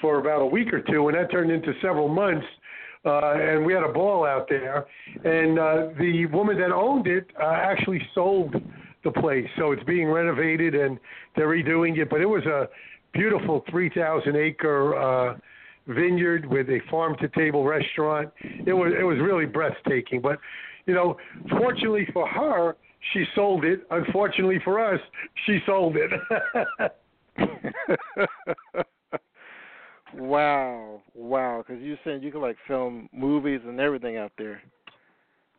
for 0.00 0.18
about 0.18 0.40
a 0.40 0.46
week 0.46 0.72
or 0.72 0.80
two, 0.80 1.08
and 1.08 1.16
that 1.16 1.30
turned 1.30 1.50
into 1.50 1.72
several 1.82 2.08
months. 2.08 2.46
Uh, 3.04 3.34
and 3.34 3.64
we 3.64 3.72
had 3.72 3.82
a 3.82 3.92
ball 3.92 4.26
out 4.26 4.48
there. 4.48 4.86
And 5.24 5.58
uh, 5.58 5.88
the 5.98 6.26
woman 6.26 6.58
that 6.58 6.72
owned 6.72 7.06
it 7.06 7.26
uh, 7.40 7.46
actually 7.46 8.00
sold 8.14 8.54
the 9.04 9.10
place, 9.12 9.46
so 9.56 9.72
it's 9.72 9.84
being 9.84 10.08
renovated 10.08 10.74
and 10.74 10.98
they're 11.36 11.48
redoing 11.48 11.96
it. 11.98 12.10
But 12.10 12.20
it 12.20 12.26
was 12.26 12.44
a 12.44 12.68
beautiful 13.12 13.64
3,000 13.70 14.36
acre 14.36 14.96
uh, 14.96 15.36
vineyard 15.86 16.46
with 16.46 16.68
a 16.68 16.80
farm 16.90 17.16
to 17.20 17.28
table 17.28 17.64
restaurant. 17.64 18.30
It 18.42 18.72
was 18.72 18.92
it 18.98 19.04
was 19.04 19.18
really 19.18 19.46
breathtaking. 19.46 20.20
But 20.20 20.38
you 20.86 20.94
know, 20.94 21.16
fortunately 21.50 22.06
for 22.12 22.26
her, 22.28 22.76
she 23.12 23.24
sold 23.34 23.64
it. 23.64 23.80
Unfortunately 23.90 24.58
for 24.64 24.80
us, 24.84 25.00
she 25.46 25.58
sold 25.66 25.96
it. 25.96 26.10
wow, 30.14 31.02
wow! 31.14 31.64
Because 31.66 31.82
you 31.82 31.96
saying 32.04 32.22
you 32.22 32.32
could 32.32 32.42
like 32.42 32.56
film 32.66 33.08
movies 33.12 33.60
and 33.66 33.80
everything 33.80 34.16
out 34.16 34.32
there. 34.38 34.62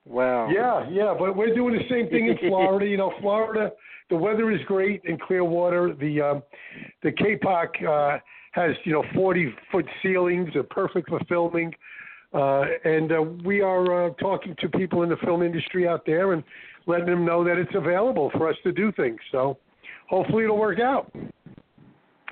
Wow. 0.05 0.49
yeah, 0.49 0.89
yeah, 0.89 1.13
but 1.17 1.35
we're 1.35 1.53
doing 1.53 1.75
the 1.75 1.87
same 1.89 2.09
thing 2.09 2.27
in 2.27 2.37
Florida. 2.49 2.85
You 2.85 2.97
know, 2.97 3.13
Florida, 3.21 3.71
the 4.09 4.15
weather 4.15 4.51
is 4.51 4.59
great 4.65 5.01
in 5.05 5.17
Clearwater. 5.19 5.93
The 5.93 6.21
um, 6.21 6.43
the 7.03 7.11
KPOC 7.11 7.87
uh, 7.87 8.19
has 8.51 8.71
you 8.85 8.93
know 8.93 9.03
40 9.13 9.53
foot 9.71 9.85
ceilings, 10.01 10.49
They're 10.53 10.63
perfect 10.63 11.09
for 11.09 11.19
filming. 11.27 11.73
Uh, 12.33 12.63
and 12.83 13.11
uh, 13.11 13.21
we 13.43 13.61
are 13.61 14.05
uh, 14.05 14.09
talking 14.15 14.55
to 14.59 14.69
people 14.69 15.01
in 15.01 15.09
the 15.09 15.17
film 15.17 15.41
industry 15.41 15.87
out 15.87 16.05
there 16.05 16.33
and 16.33 16.43
letting 16.85 17.07
them 17.07 17.25
know 17.25 17.43
that 17.43 17.57
it's 17.57 17.73
available 17.73 18.29
for 18.37 18.47
us 18.49 18.55
to 18.63 18.71
do 18.71 18.91
things. 18.91 19.19
So 19.31 19.57
hopefully 20.07 20.43
it'll 20.43 20.57
work 20.57 20.79
out. 20.79 21.11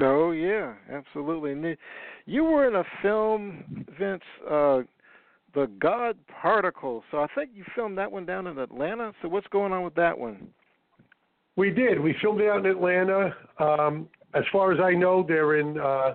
Oh 0.01 0.31
yeah, 0.31 0.73
absolutely. 0.91 1.53
And 1.53 1.77
you 2.25 2.43
were 2.43 2.67
in 2.67 2.75
a 2.75 2.83
film, 3.01 3.85
Vince, 3.99 4.21
uh, 4.49 4.81
the 5.55 5.67
God 5.79 6.17
Particle. 6.41 7.03
So 7.09 7.19
I 7.19 7.27
think 7.33 7.51
you 7.53 7.63
filmed 7.75 7.97
that 7.97 8.11
one 8.11 8.25
down 8.25 8.47
in 8.47 8.59
Atlanta. 8.59 9.11
So 9.21 9.27
what's 9.27 9.47
going 9.47 9.71
on 9.71 9.83
with 9.83 9.95
that 9.95 10.17
one? 10.17 10.47
We 11.55 11.71
did. 11.71 11.99
We 11.99 12.15
filmed 12.21 12.41
it 12.41 12.49
out 12.49 12.59
in 12.59 12.67
Atlanta. 12.67 13.35
Um, 13.59 14.07
as 14.35 14.43
far 14.51 14.71
as 14.71 14.79
I 14.79 14.91
know, 14.91 15.25
they're 15.27 15.59
in 15.59 15.79
uh, 15.79 16.13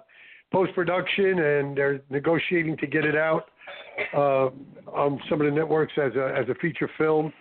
post 0.53 0.73
production, 0.75 1.41
and 1.41 1.77
they're 1.77 2.01
negotiating 2.11 2.77
to 2.77 2.87
get 2.87 3.05
it 3.05 3.17
out 3.17 3.47
uh, 4.15 4.51
on 4.93 5.21
some 5.29 5.41
of 5.41 5.47
the 5.47 5.51
networks 5.51 5.95
as 5.97 6.15
a 6.15 6.35
as 6.39 6.49
a 6.49 6.55
feature 6.61 6.89
film. 6.97 7.33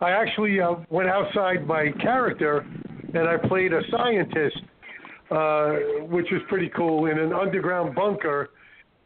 I 0.00 0.10
actually 0.10 0.60
uh, 0.60 0.76
went 0.88 1.08
outside 1.08 1.66
my 1.66 1.90
character, 2.00 2.66
and 3.14 3.28
I 3.28 3.36
played 3.36 3.72
a 3.72 3.82
scientist, 3.90 4.62
uh, 5.32 5.72
which 6.10 6.26
was 6.30 6.42
pretty 6.48 6.70
cool 6.76 7.06
in 7.06 7.18
an 7.18 7.32
underground 7.32 7.94
bunker 7.94 8.50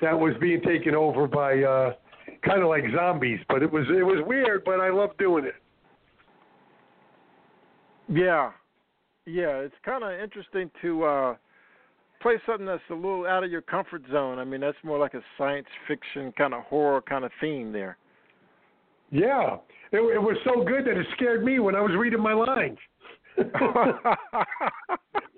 that 0.01 0.19
was 0.19 0.35
being 0.41 0.61
taken 0.63 0.95
over 0.95 1.29
by 1.29 1.63
uh, 1.63 1.93
kind 2.45 2.63
of 2.63 2.69
like 2.69 2.83
zombies. 2.95 3.39
But 3.49 3.63
it 3.63 3.71
was 3.71 3.85
it 3.89 4.03
was 4.03 4.25
weird, 4.27 4.65
but 4.65 4.81
I 4.81 4.91
loved 4.91 5.17
doing 5.19 5.45
it. 5.45 5.55
Yeah, 8.09 8.51
yeah, 9.25 9.59
it's 9.59 9.75
kind 9.85 10.03
of 10.03 10.21
interesting 10.21 10.71
to 10.83 11.05
uh 11.05 11.35
play 12.21 12.35
something 12.45 12.67
that's 12.67 12.83
a 12.91 12.95
little 12.95 13.27
out 13.27 13.45
of 13.45 13.51
your 13.51 13.63
comfort 13.63 14.03
zone. 14.11 14.41
I 14.41 14.45
mean, 14.45 14.61
that's 14.61 14.77
more 14.83 14.99
like 14.99 15.15
a 15.15 15.23
science 15.39 15.69
fiction 15.87 16.33
kind 16.37 16.55
of 16.55 16.65
horror 16.65 17.03
kind 17.03 17.25
of 17.25 17.31
theme 17.41 17.73
there. 17.73 17.99
Yeah, 19.13 19.59
it, 19.93 19.99
it 19.99 20.21
was 20.21 20.37
so 20.45 20.65
good 20.65 20.87
that 20.87 20.99
it 20.99 21.07
scared 21.15 21.45
me 21.45 21.61
when 21.61 21.77
I 21.77 21.81
was 21.81 21.93
reading 21.97 22.21
my 22.21 22.33
lines. 22.33 22.79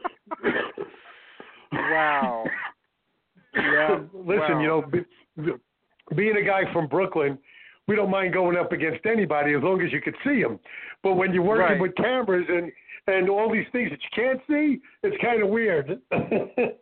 wow. 1.73 2.45
Yeah. 3.55 4.01
Listen, 4.15 4.39
wow. 4.39 4.61
you 4.61 4.67
know, 4.67 4.83
be, 4.83 5.53
being 6.17 6.37
a 6.37 6.45
guy 6.45 6.63
from 6.73 6.87
Brooklyn, 6.87 7.39
we 7.87 7.97
don't 7.97 8.11
mind 8.11 8.35
going 8.35 8.57
up 8.57 8.73
against 8.73 9.05
anybody 9.07 9.55
as 9.55 9.63
long 9.63 9.81
as 9.83 9.93
you 9.93 10.01
can 10.01 10.15
see 10.25 10.43
them. 10.43 10.59
But 11.03 11.15
when 11.15 11.33
you're 11.33 11.43
working 11.43 11.65
Right. 11.65 11.81
with 11.81 11.95
cameras 11.97 12.47
and 12.49 12.73
and 13.07 13.31
all 13.31 13.51
these 13.51 13.65
things 13.73 13.89
that 13.91 14.01
you 14.03 14.11
can't 14.15 14.41
see, 14.47 14.83
it's 15.03 15.17
kind 15.23 15.43
of 15.43 15.49
weird. 15.49 15.99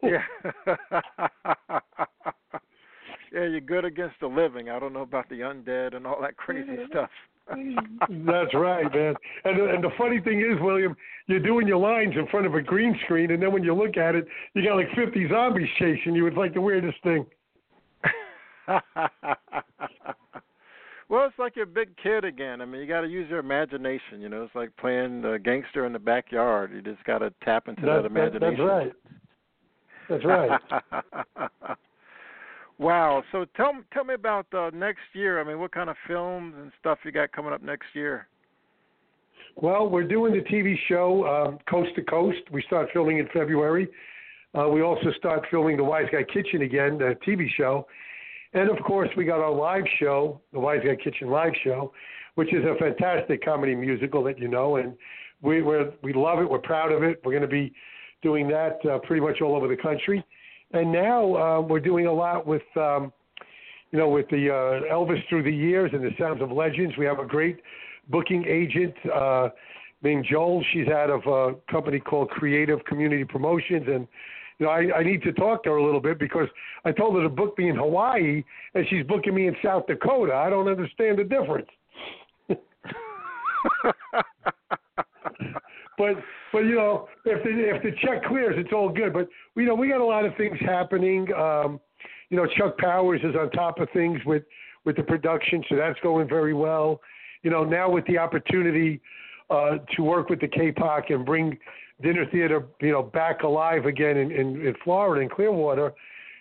yeah. 0.02 0.25
yeah, 3.32 3.44
you're 3.44 3.61
good 3.61 3.85
against 3.85 4.16
the 4.20 4.26
living. 4.26 4.68
I 4.68 4.80
don't 4.80 4.92
know 4.92 5.02
about 5.02 5.28
the 5.28 5.37
undead 5.37 5.94
and 5.94 6.04
all 6.04 6.20
that 6.23 6.37
crazy 6.37 6.70
mm-hmm. 6.70 6.90
stuff. 6.90 7.11
That's 7.48 8.54
right, 8.54 8.92
man. 8.92 9.14
And 9.44 9.60
and 9.60 9.84
the 9.84 9.90
funny 9.96 10.20
thing 10.20 10.40
is, 10.40 10.58
William, 10.60 10.96
you're 11.26 11.38
doing 11.40 11.66
your 11.68 11.78
lines 11.78 12.14
in 12.16 12.26
front 12.28 12.46
of 12.46 12.54
a 12.54 12.60
green 12.62 12.98
screen, 13.04 13.30
and 13.30 13.42
then 13.42 13.52
when 13.52 13.62
you 13.62 13.74
look 13.74 13.96
at 13.96 14.14
it, 14.14 14.26
you 14.54 14.64
got 14.64 14.74
like 14.76 14.90
50 14.96 15.28
zombies 15.28 15.68
chasing 15.78 16.14
you. 16.14 16.26
It's 16.26 16.36
like 16.36 16.54
the 16.54 16.60
weirdest 16.60 17.00
thing. 17.02 17.24
well, 21.08 21.24
it's 21.26 21.38
like 21.38 21.54
you're 21.54 21.64
a 21.64 21.68
big 21.68 21.96
kid 22.02 22.24
again. 22.24 22.60
I 22.60 22.64
mean, 22.64 22.80
you 22.80 22.86
got 22.88 23.02
to 23.02 23.08
use 23.08 23.28
your 23.30 23.38
imagination. 23.38 24.20
You 24.20 24.28
know, 24.28 24.42
it's 24.42 24.54
like 24.54 24.76
playing 24.76 25.22
the 25.22 25.38
gangster 25.42 25.86
in 25.86 25.92
the 25.92 25.98
backyard. 26.00 26.72
You 26.74 26.82
just 26.82 27.04
got 27.04 27.18
to 27.18 27.32
tap 27.44 27.68
into 27.68 27.82
that, 27.82 28.02
That- 28.02 28.12
that- 28.12 28.42
imagination. 28.42 28.92
that's 30.08 30.24
right. 30.24 30.60
That's 30.64 30.92
right. 30.92 31.78
wow. 32.78 33.23
So 33.33 33.47
tell 33.56 33.73
tell 33.92 34.04
me 34.04 34.14
about 34.14 34.47
uh, 34.54 34.71
next 34.75 35.02
year. 35.12 35.40
I 35.40 35.45
mean, 35.45 35.59
what 35.59 35.73
kind 35.73 35.90
of 35.90 35.97
films 36.06 36.54
and 36.59 36.73
stuff 36.80 36.99
you 37.04 37.12
got 37.12 37.33
coming 37.33 37.52
up 37.52 37.62
next 37.62 37.87
year? 37.95 38.28
Well, 39.56 39.88
we're 39.88 40.06
doing 40.06 40.35
the 40.35 40.40
TV 40.40 40.76
show 40.87 41.26
um, 41.26 41.59
Coast 41.68 41.90
to 41.97 42.02
Coast. 42.02 42.38
We 42.52 42.62
start 42.66 42.88
filming 42.92 43.18
in 43.18 43.28
February. 43.33 43.88
Uh, 44.54 44.68
we 44.68 44.83
also 44.83 45.11
start 45.18 45.47
filming 45.50 45.76
the 45.76 45.85
Wise 45.85 46.06
Guy 46.12 46.25
Kitchen 46.25 46.62
again, 46.62 46.99
the 46.99 47.16
TV 47.26 47.47
show. 47.56 47.87
And 48.52 48.71
of 48.71 48.83
course, 48.85 49.09
we 49.16 49.25
got 49.25 49.40
our 49.40 49.52
live 49.52 49.85
show, 49.99 50.40
the 50.52 50.61
Wise 50.61 50.80
Guy 50.85 50.97
Kitchen 50.97 51.28
live 51.30 51.52
show, 51.64 51.92
which 52.37 52.52
is 52.52 52.64
a 52.64 52.75
fantastic 52.78 53.45
comedy 53.45 53.75
musical 53.75 54.23
that 54.25 54.38
you 54.38 54.49
know, 54.49 54.76
and 54.76 54.95
we 55.42 55.62
we're, 55.62 55.92
we 56.02 56.12
love 56.12 56.38
it. 56.38 56.49
We're 56.49 56.59
proud 56.59 56.92
of 56.92 57.02
it. 57.02 57.21
We're 57.25 57.33
going 57.33 57.42
to 57.42 57.49
be 57.49 57.73
doing 58.23 58.49
that 58.49 58.78
uh, 58.90 58.99
pretty 59.00 59.21
much 59.21 59.40
all 59.40 59.56
over 59.56 59.68
the 59.68 59.76
country. 59.76 60.25
And 60.73 60.92
now 60.92 61.37
uh, 61.37 61.61
we're 61.61 61.80
doing 61.80 62.06
a 62.06 62.12
lot 62.12 62.46
with, 62.46 62.62
um, 62.76 63.12
you 63.92 63.99
know, 63.99 64.08
with 64.08 64.28
the 64.30 64.50
uh, 64.50 64.92
Elvis 64.92 65.26
through 65.28 65.44
the 65.44 65.50
years 65.50 65.90
and 65.94 66.02
the 66.02 66.11
Sounds 66.18 66.42
of 66.42 66.50
Legends. 66.50 66.94
We 66.99 67.06
have 67.06 67.18
a 67.18 67.25
great 67.25 67.61
booking 68.08 68.44
agent 68.46 68.94
uh, 69.12 69.50
named 70.02 70.26
Joel. 70.28 70.64
She's 70.73 70.88
out 70.88 71.11
of 71.11 71.23
a 71.26 71.54
company 71.70 72.00
called 72.00 72.30
Creative 72.30 72.85
Community 72.85 73.25
Promotions, 73.25 73.87
and 73.87 74.08
you 74.58 74.66
know 74.66 74.73
I, 74.73 74.99
I 74.99 75.02
need 75.02 75.23
to 75.23 75.32
talk 75.32 75.64
to 75.64 75.70
her 75.70 75.76
a 75.76 75.85
little 75.85 76.00
bit 76.00 76.18
because 76.18 76.49
I 76.85 76.92
told 76.92 77.16
her 77.16 77.23
to 77.23 77.28
book 77.28 77.56
me 77.58 77.68
in 77.68 77.76
Hawaii, 77.76 78.42
and 78.75 78.87
she's 78.88 79.04
booking 79.06 79.35
me 79.35 79.46
in 79.46 79.56
South 79.64 79.87
Dakota. 79.87 80.35
I 80.35 80.50
don't 80.50 80.68
understand 80.68 81.18
the 81.18 81.25
difference. 81.25 81.68
but 85.98 86.16
but 86.52 86.60
you 86.60 86.74
know 86.74 87.08
if 87.24 87.42
the 87.42 87.50
if 87.50 87.82
the 87.82 87.92
check 88.06 88.24
clears, 88.24 88.54
it's 88.58 88.72
all 88.72 88.88
good. 88.88 89.12
But 89.12 89.28
you 89.54 89.64
know 89.64 89.74
we 89.74 89.88
got 89.88 90.00
a 90.00 90.04
lot 90.04 90.24
of 90.24 90.36
things 90.36 90.58
happening. 90.60 91.32
Um, 91.32 91.80
you 92.30 92.36
know 92.36 92.46
Chuck 92.56 92.78
Powers 92.78 93.20
is 93.22 93.34
on 93.36 93.50
top 93.50 93.78
of 93.80 93.88
things 93.92 94.20
with 94.24 94.42
with 94.84 94.96
the 94.96 95.02
production, 95.02 95.64
so 95.68 95.76
that's 95.76 95.98
going 96.00 96.28
very 96.28 96.54
well. 96.54 97.00
You 97.42 97.50
know 97.50 97.64
now 97.64 97.90
with 97.90 98.06
the 98.06 98.18
opportunity 98.18 99.00
uh, 99.50 99.78
to 99.96 100.02
work 100.02 100.28
with 100.28 100.40
the 100.40 100.48
KPOC 100.48 101.12
and 101.12 101.24
bring 101.24 101.58
dinner 102.02 102.26
theater 102.30 102.66
you 102.80 102.92
know 102.92 103.02
back 103.02 103.42
alive 103.42 103.86
again 103.86 104.16
in, 104.16 104.30
in, 104.30 104.66
in 104.66 104.74
Florida 104.84 105.22
in 105.22 105.28
Clearwater, 105.28 105.94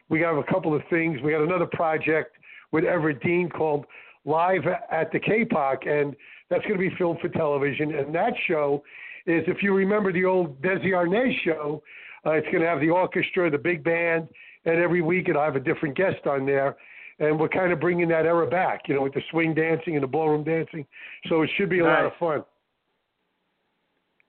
we 0.10 0.20
got 0.20 0.38
a 0.38 0.44
couple 0.44 0.76
of 0.76 0.82
things. 0.90 1.20
We 1.24 1.32
got 1.32 1.44
another 1.44 1.68
project 1.68 2.36
with 2.72 2.84
Everett 2.84 3.22
Dean 3.22 3.50
called 3.50 3.86
Live 4.26 4.66
at 4.92 5.12
the 5.12 5.20
KPOC, 5.20 5.88
and 5.88 6.16
that's 6.50 6.64
going 6.64 6.80
to 6.80 6.90
be 6.90 6.96
filmed 6.98 7.20
for 7.20 7.30
television. 7.30 7.96
And 7.96 8.14
that 8.14 8.34
show 8.48 8.84
is, 9.26 9.44
if 9.48 9.64
you 9.64 9.74
remember 9.74 10.12
the 10.14 10.26
old 10.26 10.62
Desi 10.62 10.92
Arnaz 10.92 11.34
show, 11.44 11.82
uh, 12.26 12.32
it's 12.32 12.48
going 12.48 12.62
to 12.62 12.68
have 12.68 12.80
the 12.80 12.90
orchestra, 12.90 13.50
the 13.50 13.58
big 13.58 13.84
band, 13.84 14.28
and 14.66 14.76
every 14.80 15.02
week 15.02 15.30
it'll 15.30 15.44
have 15.44 15.56
a 15.56 15.60
different 15.60 15.96
guest 15.96 16.26
on 16.26 16.46
there. 16.46 16.76
And 17.20 17.40
we're 17.40 17.50
kind 17.50 17.72
of 17.72 17.80
bringing 17.80 18.08
that 18.10 18.26
era 18.26 18.48
back, 18.48 18.82
you 18.88 18.96
know, 18.96 19.02
with 19.02 19.14
the 19.14 19.22
swing 19.32 19.54
dancing 19.54 19.96
and 19.96 20.04
the 20.04 20.08
ballroom 20.08 20.44
dancing. 20.44 20.86
So 21.30 21.44
it 21.44 21.50
should 21.56 21.70
be 21.70 21.80
a 21.80 21.86
lot 21.86 22.06
of 22.06 22.12
fun. 22.20 22.44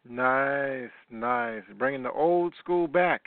nice, 0.08 0.90
nice. 1.10 1.62
Bringing 1.78 2.04
the 2.04 2.12
old 2.12 2.54
school 2.60 2.86
back. 2.86 3.22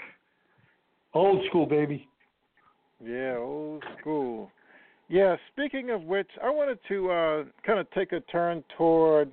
Old 1.13 1.45
school, 1.49 1.65
baby. 1.65 2.07
Yeah, 3.03 3.37
old 3.37 3.83
school. 3.99 4.51
Yeah, 5.09 5.35
speaking 5.51 5.89
of 5.89 6.03
which, 6.03 6.29
I 6.41 6.49
wanted 6.49 6.77
to 6.87 7.11
uh, 7.11 7.43
kind 7.65 7.79
of 7.79 7.89
take 7.91 8.11
a 8.11 8.19
turn 8.21 8.63
toward 8.77 9.29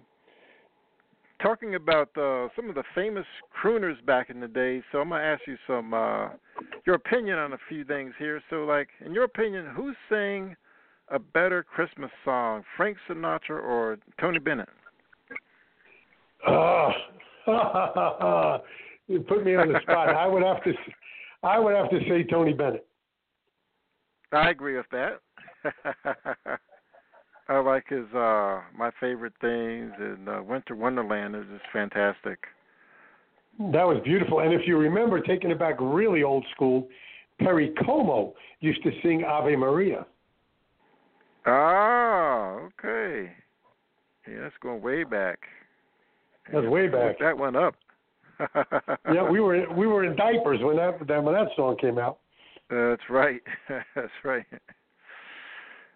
talking 1.43 1.75
about 1.75 2.09
uh, 2.17 2.49
some 2.57 2.69
of 2.69 2.75
the 2.75 2.85
famous 2.95 3.27
crooners 3.63 4.05
back 4.07 4.31
in 4.31 4.41
the 4.41 4.49
day. 4.49 4.83
So 4.93 4.99
I'm 4.99 5.09
going 5.09 5.21
to 5.21 5.27
ask 5.27 5.43
you 5.47 5.57
some 5.67 5.95
uh, 5.95 6.29
your 6.87 6.97
opinion 6.97 7.39
on 7.39 7.53
a 7.53 7.59
few 7.69 7.85
things 7.85 8.13
here. 8.19 8.41
So, 8.51 8.65
like, 8.65 8.89
in 9.05 9.13
your 9.13 9.25
opinion, 9.25 9.67
who 9.75 9.93
sang 10.09 10.57
a 11.09 11.19
better 11.19 11.63
Christmas 11.63 12.11
song, 12.25 12.63
Frank 12.77 12.97
Sinatra 13.09 13.63
or 13.63 13.99
Tony 14.21 14.39
Bennett? 14.39 14.69
Oh, 16.47 16.91
you 19.07 19.21
put 19.21 19.45
me 19.45 19.55
on 19.57 19.73
the 19.73 19.81
spot. 19.83 20.09
I 20.09 20.27
would 20.27 20.43
have 20.43 20.63
to, 20.65 20.73
I 21.43 21.59
would 21.59 21.75
have 21.75 21.91
to 21.91 22.01
say 22.09 22.25
Tony 22.25 22.53
Bennett. 22.53 22.87
I 24.33 24.51
agree 24.51 24.77
with 24.77 24.87
that. 24.91 25.21
I 27.49 27.59
like 27.61 27.89
his 27.89 28.07
uh 28.15 28.61
my 28.77 28.91
favorite 28.99 29.35
things 29.41 29.93
and 29.99 30.29
uh, 30.29 30.43
Winter 30.43 30.75
Wonderland 30.75 31.37
is 31.37 31.45
just 31.53 31.65
fantastic. 31.73 32.39
That 33.59 33.87
was 33.87 34.01
beautiful. 34.05 34.41
And 34.41 34.53
if 34.53 34.63
you 34.67 34.77
remember, 34.77 35.21
taking 35.21 35.51
it 35.51 35.59
back 35.59 35.77
really 35.81 36.23
old 36.23 36.45
school, 36.55 36.89
Perry 37.39 37.73
Como 37.85 38.35
used 38.61 38.83
to 38.83 38.91
sing 39.03 39.25
Ave 39.25 39.57
Maria. 39.57 40.05
Ah, 41.47 42.57
okay. 42.67 43.33
Yeah, 44.29 44.41
that's 44.43 44.55
going 44.61 44.83
way 44.83 45.05
back. 45.05 45.39
That's 46.53 46.67
way 46.67 46.89
back. 46.89 47.19
That 47.19 47.37
went 47.37 47.57
up. 47.57 47.77
Yeah, 49.13 49.29
we 49.29 49.41
were 49.41 49.73
we 49.73 49.87
were 49.87 50.05
in 50.05 50.17
diapers 50.17 50.59
when 50.63 50.77
that 50.77 50.99
when 51.01 51.35
that 51.35 51.49
song 51.57 51.77
came 51.81 51.99
out. 51.99 52.19
That's 52.69 53.03
right. 53.09 53.41
That's 53.95 54.13
right. 54.25 54.45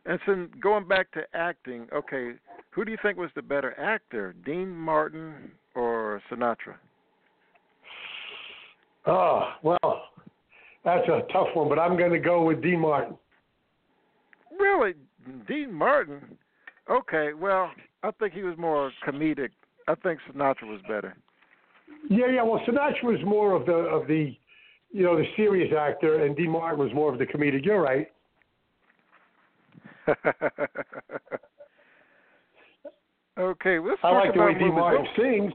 And 0.06 0.18
so 0.24 0.46
going 0.60 0.88
back 0.88 1.10
to 1.12 1.22
acting, 1.34 1.86
okay, 1.92 2.32
who 2.70 2.84
do 2.84 2.90
you 2.90 2.98
think 3.02 3.18
was 3.18 3.30
the 3.34 3.42
better 3.42 3.78
actor, 3.78 4.34
Dean 4.44 4.70
Martin 4.70 5.50
or 5.74 6.22
Sinatra? 6.30 6.76
Oh 9.06 9.54
well, 9.62 10.04
that's 10.84 11.06
a 11.08 11.22
tough 11.32 11.48
one, 11.54 11.68
but 11.68 11.78
I'm 11.78 11.96
going 11.96 12.12
to 12.12 12.18
go 12.18 12.44
with 12.44 12.62
Dean 12.62 12.80
Martin. 12.80 13.16
Really, 14.58 14.94
Dean 15.46 15.72
Martin? 15.72 16.20
Okay, 16.90 17.32
well, 17.32 17.70
I 18.02 18.10
think 18.12 18.34
he 18.34 18.42
was 18.42 18.56
more 18.58 18.92
comedic. 19.06 19.50
I 19.88 19.94
think 19.96 20.20
Sinatra 20.30 20.68
was 20.68 20.80
better. 20.82 21.16
Yeah, 22.08 22.26
yeah. 22.30 22.42
Well, 22.42 22.60
Sinatra 22.66 23.04
was 23.04 23.20
more 23.24 23.54
of 23.54 23.66
the 23.66 23.72
of 23.72 24.06
the, 24.06 24.36
you 24.92 25.02
know, 25.02 25.16
the 25.16 25.24
serious 25.36 25.72
actor, 25.76 26.24
and 26.24 26.36
Dean 26.36 26.50
Martin 26.50 26.78
was 26.78 26.92
more 26.94 27.12
of 27.12 27.18
the 27.18 27.26
comedic. 27.26 27.64
You're 27.64 27.80
right. 27.80 28.08
okay, 33.38 33.78
let's 33.78 34.00
I 34.02 34.10
talk 34.10 34.24
like 34.24 34.34
the 34.34 34.40
about 34.40 34.46
way 34.46 34.54
movies. 34.54 34.72
Martin 34.74 35.06
sings. 35.16 35.52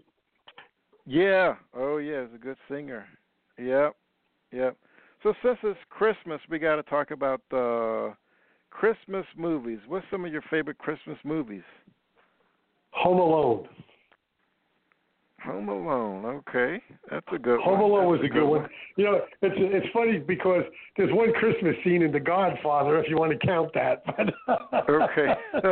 Yeah. 1.06 1.56
Oh, 1.76 1.98
yeah. 1.98 2.26
He's 2.26 2.36
a 2.36 2.38
good 2.38 2.58
singer. 2.70 3.06
Yep. 3.60 3.96
Yep. 4.52 4.78
So 5.24 5.34
since 5.44 5.58
it's 5.64 5.80
Christmas, 5.90 6.40
we 6.50 6.60
got 6.60 6.76
to 6.76 6.84
talk 6.84 7.12
about 7.12 7.42
the 7.50 8.14
Christmas 8.70 9.26
movies. 9.38 9.80
What's 9.88 10.06
some 10.12 10.26
of 10.26 10.32
your 10.32 10.44
favorite 10.50 10.78
Christmas 10.78 11.18
movies? 11.24 11.64
Home 12.92 13.20
Alone. 13.20 13.68
Home 15.46 15.70
Alone. 15.70 16.26
Okay, 16.26 16.82
that's 17.10 17.26
a 17.34 17.38
good 17.38 17.60
one. 17.60 17.64
Home 17.66 17.80
one. 17.80 17.92
Alone 17.92 18.12
was 18.12 18.22
a 18.24 18.30
good 18.30 18.46
one. 18.46 18.68
You 18.98 19.06
know, 19.06 19.20
it's 19.42 19.56
it's 19.58 19.88
funny 19.94 20.18
because 20.18 20.64
there's 20.98 21.14
one 21.14 21.32
Christmas 21.34 21.76
scene 21.84 22.02
in 22.02 22.12
The 22.12 22.20
Godfather, 22.20 23.00
if 23.00 23.10
you 23.10 23.18
want 23.18 23.40
to 23.40 23.48
count 23.48 23.72
that. 23.74 24.04
But 24.06 24.90
okay. 24.90 25.28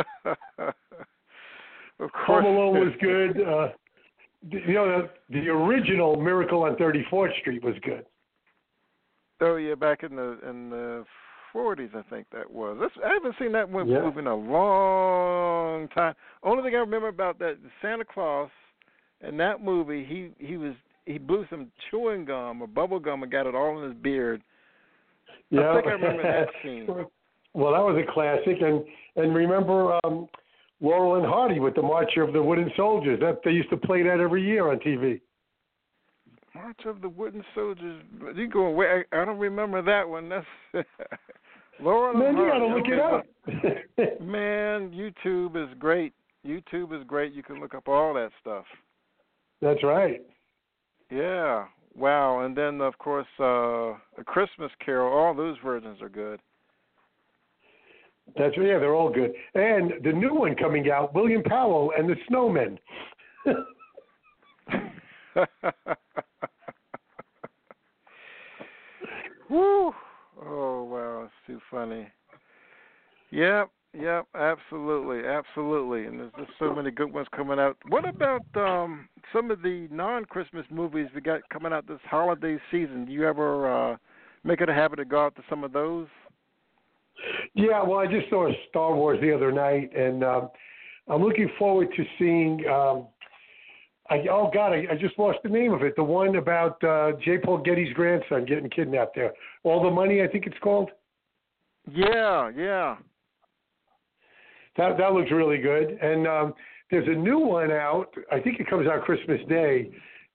of 1.98 2.12
course. 2.12 2.44
Home 2.44 2.44
Alone 2.44 2.80
was 2.80 2.92
good. 3.00 3.40
Uh, 3.40 3.68
you 4.50 4.74
know, 4.74 5.08
the, 5.30 5.40
the 5.40 5.48
original 5.48 6.16
Miracle 6.20 6.64
on 6.64 6.76
34th 6.76 7.38
Street 7.40 7.64
was 7.64 7.74
good. 7.82 8.04
Oh 9.40 9.56
yeah, 9.56 9.74
back 9.74 10.02
in 10.02 10.14
the 10.16 10.38
in 10.48 10.70
the 10.70 11.04
forties, 11.52 11.90
I 11.94 12.02
think 12.10 12.26
that 12.32 12.50
was. 12.50 12.76
That's, 12.80 12.92
I 13.04 13.12
haven't 13.14 13.34
seen 13.38 13.52
that 13.52 13.68
one 13.68 13.88
Yeah. 13.88 14.02
movie 14.02 14.20
in 14.20 14.26
a 14.26 14.34
long 14.34 15.88
time. 15.88 16.14
Only 16.42 16.62
thing 16.62 16.74
I 16.74 16.78
remember 16.78 17.08
about 17.08 17.38
that 17.40 17.56
Santa 17.80 18.04
Claus 18.04 18.50
in 19.26 19.36
that 19.38 19.62
movie, 19.62 20.04
he 20.04 20.30
he 20.44 20.56
was 20.56 20.74
he 21.06 21.18
blew 21.18 21.46
some 21.50 21.70
chewing 21.90 22.24
gum 22.24 22.62
or 22.62 22.66
bubble 22.66 22.98
gum 22.98 23.22
and 23.22 23.32
got 23.32 23.46
it 23.46 23.54
all 23.54 23.82
in 23.82 23.90
his 23.90 24.02
beard. 24.02 24.42
Yeah. 25.50 25.70
I 25.70 25.74
think 25.74 25.86
I 25.86 25.90
remember 25.90 26.22
that 26.22 26.48
scene. 26.62 26.86
Well, 27.54 27.72
that 27.72 27.80
was 27.80 28.02
a 28.02 28.12
classic, 28.12 28.60
and 28.60 28.84
and 29.16 29.34
remember 29.34 29.98
um, 30.04 30.28
Laurel 30.80 31.16
and 31.16 31.26
Hardy 31.26 31.60
with 31.60 31.74
the 31.74 31.82
March 31.82 32.12
of 32.16 32.32
the 32.32 32.42
Wooden 32.42 32.70
Soldiers. 32.76 33.20
That 33.20 33.40
they 33.44 33.52
used 33.52 33.70
to 33.70 33.76
play 33.76 34.02
that 34.02 34.20
every 34.20 34.44
year 34.44 34.70
on 34.70 34.78
TV. 34.78 35.20
March 36.54 36.80
of 36.86 37.00
the 37.00 37.08
Wooden 37.08 37.44
Soldiers. 37.54 38.02
You 38.34 38.48
go 38.48 38.66
away. 38.66 39.04
I, 39.12 39.20
I 39.20 39.24
don't 39.24 39.38
remember 39.38 39.82
that 39.82 40.08
one. 40.08 40.28
That's 40.28 40.46
Laurel 41.80 42.14
Man, 42.14 42.28
and 42.28 42.38
you 42.38 42.46
got 42.46 42.58
to 42.58 42.66
look 42.66 42.86
it 42.86 43.00
up. 43.00 44.20
Man, 44.20 44.90
YouTube 44.90 45.56
is 45.56 45.76
great. 45.78 46.12
YouTube 46.46 46.98
is 46.98 47.04
great. 47.06 47.32
You 47.32 47.42
can 47.42 47.60
look 47.60 47.74
up 47.74 47.88
all 47.88 48.14
that 48.14 48.30
stuff. 48.40 48.64
That's 49.64 49.82
right. 49.82 50.20
Yeah. 51.10 51.64
Wow. 51.96 52.40
And 52.40 52.54
then 52.54 52.82
of 52.82 52.98
course 52.98 53.26
uh 53.40 53.92
A 54.18 54.24
Christmas 54.26 54.70
Carol, 54.84 55.10
all 55.16 55.32
those 55.34 55.56
versions 55.64 56.02
are 56.02 56.10
good. 56.10 56.38
That's 58.36 58.56
right. 58.58 58.68
yeah, 58.68 58.78
they're 58.78 58.94
all 58.94 59.10
good. 59.10 59.32
And 59.54 60.04
the 60.04 60.12
new 60.12 60.34
one 60.34 60.54
coming 60.54 60.90
out, 60.90 61.14
William 61.14 61.42
Powell 61.42 61.92
and 61.96 62.06
the 62.06 62.16
Snowmen. 62.30 62.78
Woo. 69.48 69.94
Oh 70.46 70.82
wow, 70.84 71.22
it's 71.24 71.32
too 71.46 71.60
funny. 71.70 72.06
Yep, 73.30 73.70
yep, 73.98 74.26
absolutely, 74.34 75.26
absolutely. 75.26 76.06
And 76.06 76.20
there's 76.20 76.32
just 76.36 76.50
so 76.58 76.74
many 76.74 76.90
good 76.90 77.12
ones 77.12 77.28
coming 77.34 77.58
out. 77.58 77.76
What 77.88 78.08
about 78.08 78.44
um 78.54 79.08
some 79.32 79.50
of 79.50 79.62
the 79.62 79.88
non 79.90 80.24
Christmas 80.24 80.66
movies 80.70 81.08
we 81.14 81.20
got 81.20 81.40
coming 81.50 81.72
out 81.72 81.86
this 81.86 82.00
holiday 82.04 82.58
season? 82.70 83.06
Do 83.06 83.12
you 83.12 83.26
ever 83.26 83.92
uh 83.92 83.96
make 84.44 84.60
it 84.60 84.68
a 84.68 84.74
habit 84.74 84.96
to 84.96 85.04
go 85.04 85.24
out 85.24 85.36
to 85.36 85.42
some 85.48 85.64
of 85.64 85.72
those? 85.72 86.06
Yeah, 87.54 87.82
well, 87.82 87.98
I 87.98 88.06
just 88.06 88.28
saw 88.28 88.50
Star 88.68 88.94
Wars 88.94 89.18
the 89.20 89.34
other 89.34 89.52
night, 89.52 89.94
and 89.96 90.24
um, 90.24 90.50
I'm 91.08 91.22
looking 91.22 91.48
forward 91.58 91.88
to 91.96 92.04
seeing. 92.18 92.66
Um, 92.66 93.06
I, 94.10 94.26
oh 94.30 94.50
God, 94.52 94.72
I, 94.72 94.84
I 94.90 94.96
just 95.00 95.18
lost 95.18 95.38
the 95.42 95.48
name 95.48 95.72
of 95.72 95.82
it. 95.82 95.94
The 95.96 96.04
one 96.04 96.36
about 96.36 96.82
uh, 96.84 97.12
J. 97.24 97.38
Paul 97.38 97.58
Getty's 97.58 97.92
grandson 97.94 98.44
getting 98.44 98.68
kidnapped. 98.68 99.14
There, 99.14 99.32
All 99.62 99.82
the 99.82 99.90
Money, 99.90 100.22
I 100.22 100.28
think 100.28 100.46
it's 100.46 100.58
called. 100.62 100.90
Yeah, 101.90 102.50
yeah. 102.54 102.96
That 104.76 104.98
that 104.98 105.12
looks 105.12 105.30
really 105.30 105.58
good. 105.58 105.98
And 106.00 106.26
um, 106.26 106.54
there's 106.90 107.08
a 107.08 107.18
new 107.18 107.38
one 107.38 107.70
out. 107.70 108.12
I 108.30 108.40
think 108.40 108.60
it 108.60 108.68
comes 108.68 108.86
out 108.86 109.02
Christmas 109.04 109.40
Day. 109.48 109.90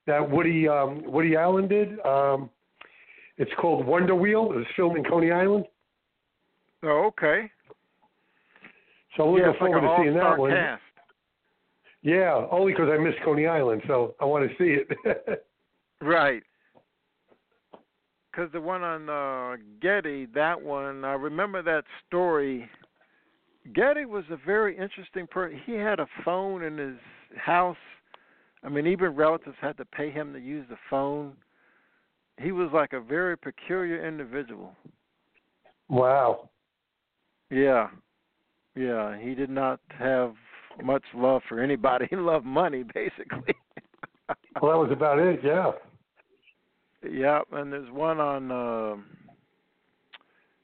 That 0.08 0.30
Woody 0.30 0.68
um, 0.68 1.04
Woody 1.06 1.36
Allen 1.36 1.68
did. 1.68 2.00
Um, 2.06 2.50
it's 3.38 3.52
called 3.60 3.86
Wonder 3.86 4.16
Wheel. 4.16 4.52
It 4.52 4.58
was 4.58 4.66
filmed 4.76 4.98
in 4.98 5.04
Coney 5.04 5.32
Island. 5.32 5.66
Oh, 6.84 7.06
okay. 7.08 7.52
So 9.16 9.24
I'm 9.24 9.30
looking 9.32 9.46
yeah, 9.46 9.52
it's 9.52 9.62
like 9.62 9.72
forward 9.72 9.98
to 9.98 10.04
seeing 10.04 10.16
that 10.16 10.38
one. 10.38 10.52
cast. 10.52 10.82
Yeah, 12.02 12.46
only 12.52 12.72
because 12.72 12.90
I 12.90 12.98
miss 12.98 13.13
Coney 13.26 13.46
Island, 13.46 13.82
so 13.88 14.16
I 14.22 14.26
want 14.26 14.50
to 14.50 14.56
see 14.58 14.82
it. 14.82 15.46
Right. 16.02 16.44
Because 18.32 18.52
the 18.54 18.62
one 18.62 18.84
on 18.84 19.10
uh, 19.10 19.58
Getty, 19.82 20.28
that 20.28 20.62
one, 20.62 21.04
I 21.04 21.13
remember 21.13 21.62
that 21.63 21.84
story. 22.08 22.70
Getty 23.74 24.06
was 24.06 24.24
a 24.32 24.38
very 24.45 24.78
interesting 24.78 25.28
person. 25.28 25.62
He 25.65 25.74
had 25.74 26.00
a 26.00 26.08
phone 26.26 26.63
in 26.63 26.78
his 26.78 26.98
house. 27.38 27.78
I 28.63 28.69
mean, 28.69 28.88
even 28.88 29.15
relatives 29.15 29.56
had 29.62 29.78
to 29.78 29.86
pay 29.86 30.10
him 30.12 30.34
to 30.34 30.39
use 30.39 30.65
the 30.69 30.78
phone. 30.89 31.34
He 32.39 32.52
was 32.52 32.69
like 32.74 32.93
a 32.93 33.00
very 33.00 33.38
peculiar 33.38 34.06
individual. 34.08 34.74
wow. 35.88 36.50
Yeah. 37.50 37.89
Yeah, 38.76 39.17
he 39.19 39.34
did 39.36 39.50
not 39.50 39.80
have 39.89 40.36
much 40.84 41.04
love 41.13 41.41
for 41.50 41.60
anybody. 41.60 42.06
He 42.10 42.15
loved 42.15 42.45
money, 42.45 42.84
basically. 42.84 43.56
Well, 44.62 44.72
that 44.72 44.78
was 44.78 44.91
about 44.91 45.17
it. 45.17 45.39
Yeah. 45.43 45.72
Yeah, 47.10 47.41
and 47.54 47.72
there's 47.74 47.89
one 47.91 48.19
on 48.19 48.52
uh, 48.52 48.95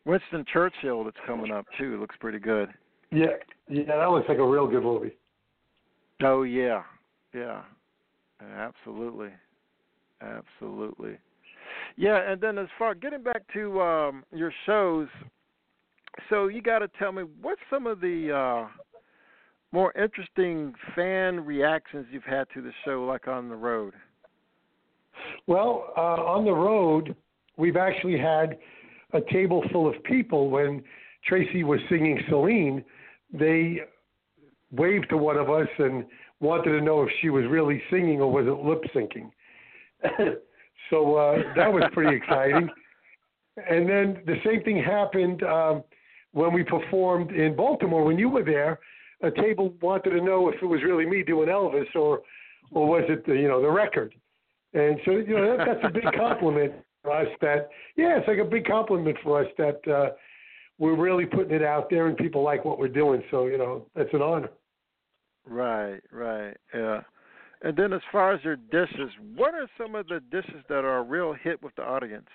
Winston 0.06 0.46
Churchill 0.52 1.04
that's 1.04 1.18
coming 1.26 1.52
up 1.52 1.66
too. 1.78 1.96
It 1.96 2.00
looks 2.00 2.16
pretty 2.20 2.40
good. 2.40 2.70
Yeah. 3.16 3.28
Yeah, 3.68 3.98
that 3.98 4.10
looks 4.12 4.30
like 4.30 4.38
a 4.38 4.46
real 4.46 4.68
good 4.68 4.84
movie. 4.84 5.14
Oh 6.22 6.44
yeah, 6.44 6.84
yeah, 7.34 7.64
absolutely, 8.42 9.32
absolutely. 10.22 11.18
Yeah, 11.98 12.32
and 12.32 12.40
then 12.40 12.58
as 12.58 12.68
far 12.78 12.94
getting 12.94 13.24
back 13.24 13.42
to 13.54 13.82
um, 13.82 14.24
your 14.32 14.54
shows, 14.66 15.08
so 16.30 16.48
you 16.48 16.62
got 16.62 16.80
to 16.80 16.88
tell 17.00 17.12
me 17.12 17.24
what's 17.42 17.60
some 17.70 17.88
of 17.88 18.00
the 18.00 18.32
uh, 18.32 18.68
more 19.72 19.92
interesting 19.94 20.74
fan 20.96 21.44
reactions 21.44 22.06
you've 22.12 22.24
had 22.24 22.48
to 22.54 22.62
the 22.62 22.72
show, 22.86 23.04
like 23.04 23.28
on 23.28 23.50
the 23.50 23.56
road. 23.56 23.94
Well, 25.48 25.92
uh, 25.98 26.02
on 26.02 26.46
the 26.46 26.54
road, 26.54 27.16
we've 27.58 27.78
actually 27.78 28.18
had 28.18 28.58
a 29.14 29.22
table 29.34 29.64
full 29.72 29.88
of 29.88 30.02
people 30.04 30.50
when 30.50 30.84
Tracy 31.26 31.64
was 31.64 31.80
singing 31.90 32.20
Celine. 32.30 32.86
They 33.38 33.82
waved 34.72 35.10
to 35.10 35.18
one 35.18 35.38
of 35.38 35.50
us 35.50 35.68
and 35.78 36.06
wanted 36.40 36.72
to 36.72 36.82
know 36.82 37.04
if 37.04 37.10
she 37.22 37.30
was 37.30 37.46
really 37.50 37.82
singing 37.90 38.22
or 38.22 38.32
was 38.32 38.46
it 38.46 38.66
lip 38.66 38.84
syncing. 38.94 39.32
so 40.90 41.16
uh, 41.16 41.38
that 41.56 41.72
was 41.72 41.84
pretty 41.94 42.16
exciting. 42.22 42.70
And 43.70 43.90
then 43.90 44.22
the 44.26 44.36
same 44.46 44.64
thing 44.64 44.84
happened 44.84 45.44
um, 45.44 45.84
when 46.34 46.54
we 46.54 46.64
performed 46.64 47.32
in 47.32 47.56
Baltimore. 47.56 48.04
When 48.04 48.20
you 48.20 48.30
were 48.30 48.44
there, 48.44 48.80
a 49.22 49.32
table 49.32 49.74
wanted 49.82 50.12
to 50.12 50.22
know 50.22 50.50
if 50.50 50.62
it 50.62 50.66
was 50.66 50.82
really 50.84 51.06
me 51.06 51.24
doing 51.24 51.48
Elvis 51.48 51.94
or 51.96 52.22
or 52.72 52.88
was 52.88 53.04
it 53.08 53.26
the 53.26 53.34
you 53.34 53.48
know 53.48 53.62
the 53.62 53.70
record. 53.70 54.14
And 54.74 55.00
so 55.06 55.12
you 55.12 55.36
know 55.38 55.58
that, 55.58 55.66
that's 55.66 55.86
a 55.86 55.90
big 55.90 56.04
compliment 56.18 56.74
for 57.02 57.12
us. 57.14 57.28
That 57.42 57.70
yeah, 57.96 58.18
it's 58.18 58.28
like 58.28 58.40
a 58.40 58.50
big 58.50 58.66
compliment 58.66 59.18
for 59.24 59.44
us 59.44 59.52
that 59.58 59.88
uh, 59.88 60.10
we're 60.78 60.96
really 60.96 61.26
putting 61.26 61.56
it 61.56 61.64
out 61.64 61.90
there 61.90 62.08
and 62.08 62.18
people 62.18 62.44
like 62.44 62.66
what 62.66 62.80
we're 62.80 62.88
doing. 62.88 63.24
So 63.32 63.48
you 63.48 63.58
know 63.58 63.86
that's 63.96 64.14
an 64.14 64.22
honor. 64.22 64.50
Right, 65.48 66.02
right, 66.12 66.58
yeah. 66.74 67.02
And 67.62 67.78
then 67.78 67.94
as 67.94 68.02
far 68.12 68.34
as 68.34 68.44
your 68.44 68.58
dishes, 68.58 69.10
what 69.36 69.54
are 69.54 69.68
some 69.78 69.96
of 69.96 70.08
the 70.08 70.20
dishes 70.32 70.64
that 70.70 70.84
are 70.84 70.98
a 70.98 71.04
real 71.04 71.34
hit 71.34 71.62
with 71.64 71.76
the 71.76 71.84
audience? 71.84 72.28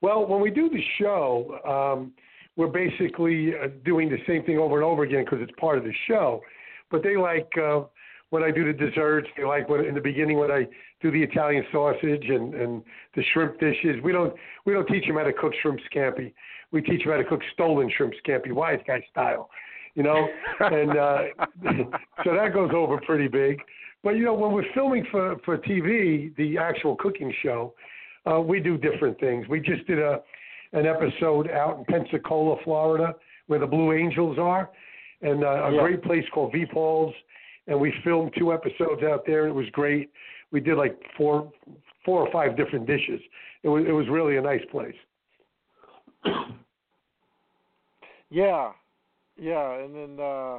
Well, 0.00 0.26
when 0.26 0.40
we 0.40 0.50
do 0.50 0.68
the 0.68 0.82
show, 0.98 1.58
um, 1.66 2.12
we're 2.56 2.68
basically 2.68 3.52
uh, 3.54 3.68
doing 3.84 4.08
the 4.08 4.18
same 4.26 4.44
thing 4.44 4.58
over 4.58 4.76
and 4.76 4.84
over 4.84 5.02
again 5.02 5.24
because 5.24 5.40
it's 5.42 5.52
part 5.58 5.78
of 5.78 5.84
the 5.84 5.92
show. 6.06 6.40
But 6.90 7.02
they 7.02 7.16
like 7.16 7.50
uh, 7.60 7.82
when 8.30 8.42
I 8.42 8.50
do 8.50 8.64
the 8.64 8.72
desserts. 8.72 9.28
They 9.36 9.44
like 9.44 9.68
when 9.68 9.84
in 9.84 9.94
the 9.94 10.00
beginning 10.00 10.38
when 10.38 10.50
I 10.50 10.66
do 11.00 11.10
the 11.10 11.22
Italian 11.22 11.64
sausage 11.72 12.24
and 12.28 12.54
and 12.54 12.82
the 13.14 13.22
shrimp 13.32 13.58
dishes. 13.60 13.96
We 14.02 14.12
don't 14.12 14.34
we 14.64 14.72
don't 14.72 14.86
teach 14.86 15.06
them 15.06 15.16
how 15.16 15.24
to 15.24 15.32
cook 15.32 15.52
shrimp 15.62 15.80
scampi. 15.92 16.32
We 16.70 16.82
teach 16.82 17.02
them 17.02 17.12
how 17.12 17.18
to 17.18 17.24
cook 17.24 17.40
stolen 17.54 17.90
shrimp 17.96 18.14
scampi, 18.26 18.52
wise 18.52 18.80
guy 18.86 19.04
style. 19.10 19.50
You 19.94 20.02
know, 20.02 20.28
and 20.60 20.96
uh, 20.96 21.18
so 22.24 22.34
that 22.34 22.52
goes 22.52 22.70
over 22.74 23.00
pretty 23.00 23.28
big. 23.28 23.60
But 24.04 24.10
you 24.16 24.24
know, 24.24 24.34
when 24.34 24.52
we're 24.52 24.72
filming 24.74 25.06
for 25.10 25.36
for 25.44 25.58
TV, 25.58 26.34
the 26.36 26.58
actual 26.58 26.96
cooking 26.96 27.32
show, 27.42 27.74
uh, 28.30 28.40
we 28.40 28.60
do 28.60 28.76
different 28.76 29.18
things. 29.20 29.46
We 29.48 29.60
just 29.60 29.86
did 29.86 29.98
a 29.98 30.20
an 30.72 30.84
episode 30.86 31.50
out 31.50 31.78
in 31.78 31.84
Pensacola, 31.86 32.56
Florida, 32.62 33.14
where 33.46 33.58
the 33.58 33.66
Blue 33.66 33.92
Angels 33.92 34.38
are, 34.38 34.70
and 35.22 35.42
uh, 35.42 35.46
a 35.64 35.72
Yeah. 35.74 35.80
great 35.80 36.02
place 36.02 36.24
called 36.32 36.52
V 36.52 36.66
Paul's. 36.66 37.14
And 37.66 37.78
we 37.78 37.92
filmed 38.02 38.32
two 38.38 38.54
episodes 38.54 39.02
out 39.02 39.24
there, 39.26 39.42
and 39.42 39.50
it 39.50 39.54
was 39.54 39.68
great. 39.72 40.10
We 40.50 40.60
did 40.60 40.76
like 40.78 40.98
four, 41.16 41.52
four 42.04 42.26
or 42.26 42.32
five 42.32 42.56
different 42.56 42.86
dishes. 42.86 43.20
It 43.62 43.68
was 43.68 43.84
it 43.86 43.92
was 43.92 44.06
really 44.08 44.36
a 44.36 44.42
nice 44.42 44.64
place. 44.70 44.94
yeah, 48.30 48.72
yeah, 49.36 49.84
and 49.84 49.94
then 49.94 50.24
uh 50.24 50.58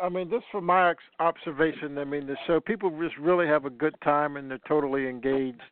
I 0.00 0.08
mean, 0.08 0.30
just 0.30 0.44
from 0.52 0.64
my 0.64 0.94
observation, 1.18 1.98
I 1.98 2.04
mean, 2.04 2.26
the 2.26 2.36
show 2.46 2.60
people 2.60 2.90
just 3.00 3.16
really 3.18 3.46
have 3.46 3.64
a 3.64 3.70
good 3.70 3.94
time 4.02 4.36
and 4.36 4.50
they're 4.50 4.60
totally 4.68 5.08
engaged, 5.08 5.62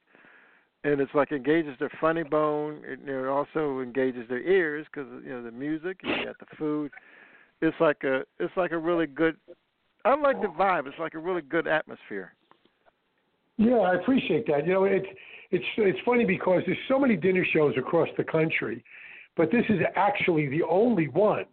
and 0.85 1.01
it's 1.01 1.15
like 1.15 1.33
engages 1.33 1.77
their 1.79 1.91
funny 2.01 2.23
bone. 2.23 2.83
It, 2.85 3.09
it 3.09 3.27
also 3.27 3.81
engages 3.81 4.29
their 4.29 4.43
ears 4.43 4.87
because 4.93 5.09
you 5.25 5.31
know 5.31 5.43
the 5.43 5.51
music 5.51 5.99
and 6.03 6.21
you 6.21 6.27
got 6.27 6.39
the 6.39 6.57
food. 6.57 6.91
It's 7.61 7.77
like 7.81 8.05
a 8.05 8.23
it's 8.39 8.57
like 8.57 8.73
a 8.73 8.79
really 8.79 9.07
good. 9.07 9.37
I 10.05 10.15
like 10.15 10.41
the 10.41 10.49
vibe. 10.49 10.87
It's 10.87 10.99
like 10.99 11.15
a 11.15 11.19
really 11.19 11.43
good 11.43 11.67
atmosphere. 11.67 12.33
Yeah, 13.59 13.79
I 13.79 13.95
appreciate 13.95 14.47
that. 14.49 14.67
You 14.67 14.75
know, 14.75 14.85
it's 14.85 15.07
it's 15.51 15.65
it's 15.79 15.99
funny 16.05 16.25
because 16.25 16.63
there's 16.67 16.79
so 16.89 16.99
many 16.99 17.17
dinner 17.17 17.45
shows 17.53 17.75
across 17.79 18.09
the 18.17 18.25
country, 18.25 18.85
but 19.37 19.51
this 19.51 19.65
is 19.69 19.81
actually 19.95 20.49
the 20.49 20.63
only 20.65 21.09
one 21.09 21.47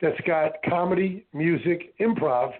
that's 0.00 0.20
got 0.26 0.52
comedy, 0.68 1.24
music, 1.32 1.94
improv, 2.00 2.52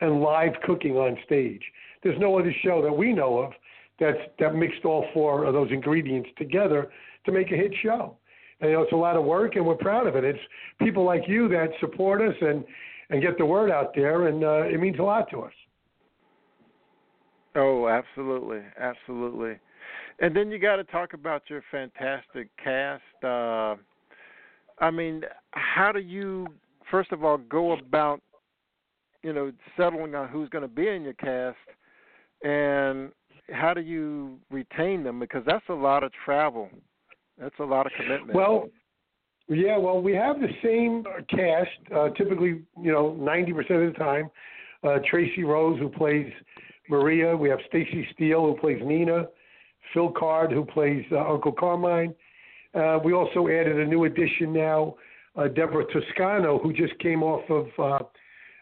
and 0.00 0.20
live 0.20 0.52
cooking 0.64 0.96
on 0.96 1.16
stage. 1.24 1.62
There's 2.02 2.18
no 2.18 2.38
other 2.38 2.54
show 2.62 2.82
that 2.82 2.92
we 2.92 3.12
know 3.12 3.38
of 3.38 3.52
that's 3.98 4.18
that 4.38 4.54
mixed 4.54 4.84
all 4.84 5.06
four 5.12 5.44
of 5.44 5.54
those 5.54 5.70
ingredients 5.70 6.28
together 6.36 6.90
to 7.26 7.32
make 7.32 7.50
a 7.50 7.56
hit 7.56 7.72
show. 7.82 8.16
And 8.60 8.70
you 8.70 8.76
know, 8.76 8.82
it's 8.82 8.92
a 8.92 8.96
lot 8.96 9.16
of 9.16 9.24
work, 9.24 9.56
and 9.56 9.64
we're 9.64 9.76
proud 9.76 10.06
of 10.06 10.16
it. 10.16 10.24
It's 10.24 10.38
people 10.80 11.04
like 11.04 11.22
you 11.26 11.48
that 11.48 11.68
support 11.80 12.20
us 12.20 12.34
and 12.40 12.64
and 13.10 13.22
get 13.22 13.38
the 13.38 13.46
word 13.46 13.70
out 13.70 13.94
there, 13.94 14.26
and 14.26 14.44
uh, 14.44 14.64
it 14.64 14.78
means 14.80 14.98
a 14.98 15.02
lot 15.02 15.30
to 15.30 15.40
us. 15.40 15.52
Oh, 17.54 17.88
absolutely, 17.88 18.60
absolutely. 18.78 19.58
And 20.20 20.34
then 20.34 20.50
you 20.50 20.58
got 20.58 20.76
to 20.76 20.84
talk 20.84 21.12
about 21.12 21.42
your 21.48 21.62
fantastic 21.70 22.48
cast. 22.62 23.02
Uh, 23.22 23.76
I 24.80 24.90
mean, 24.90 25.22
how 25.52 25.92
do 25.92 26.00
you 26.00 26.46
first 26.90 27.12
of 27.12 27.24
all 27.24 27.38
go 27.38 27.72
about 27.72 28.20
you 29.22 29.32
know 29.32 29.52
settling 29.76 30.14
on 30.14 30.28
who's 30.28 30.48
going 30.48 30.62
to 30.62 30.68
be 30.68 30.88
in 30.88 31.02
your 31.02 31.14
cast 31.14 31.56
and 32.42 33.10
how 33.50 33.74
do 33.74 33.80
you 33.80 34.38
retain 34.50 35.02
them 35.02 35.18
because 35.18 35.42
that's 35.46 35.64
a 35.68 35.74
lot 35.74 36.02
of 36.04 36.12
travel 36.24 36.68
that's 37.38 37.54
a 37.60 37.64
lot 37.64 37.86
of 37.86 37.92
commitment 37.92 38.34
well 38.34 38.68
yeah 39.48 39.76
well 39.76 40.00
we 40.00 40.14
have 40.14 40.36
the 40.40 40.48
same 40.62 41.04
cast 41.28 41.94
uh, 41.94 42.08
typically 42.10 42.62
you 42.80 42.92
know 42.92 43.16
90% 43.20 43.58
of 43.88 43.92
the 43.92 43.98
time 43.98 44.30
uh, 44.84 44.98
tracy 45.10 45.42
rose 45.42 45.78
who 45.80 45.88
plays 45.88 46.30
maria 46.88 47.36
we 47.36 47.48
have 47.48 47.58
stacy 47.68 48.06
steele 48.14 48.46
who 48.46 48.56
plays 48.58 48.80
nina 48.84 49.26
phil 49.92 50.10
card 50.10 50.50
who 50.50 50.64
plays 50.64 51.04
uh, 51.12 51.32
uncle 51.32 51.52
carmine 51.52 52.14
uh, 52.74 52.98
we 53.04 53.12
also 53.12 53.48
added 53.48 53.78
a 53.78 53.86
new 53.86 54.04
addition 54.04 54.52
now 54.52 54.94
uh, 55.38 55.48
Deborah 55.48 55.84
Toscano, 55.92 56.58
who 56.58 56.72
just 56.72 56.98
came 56.98 57.22
off 57.22 57.48
of 57.48 57.66
uh, 57.78 58.04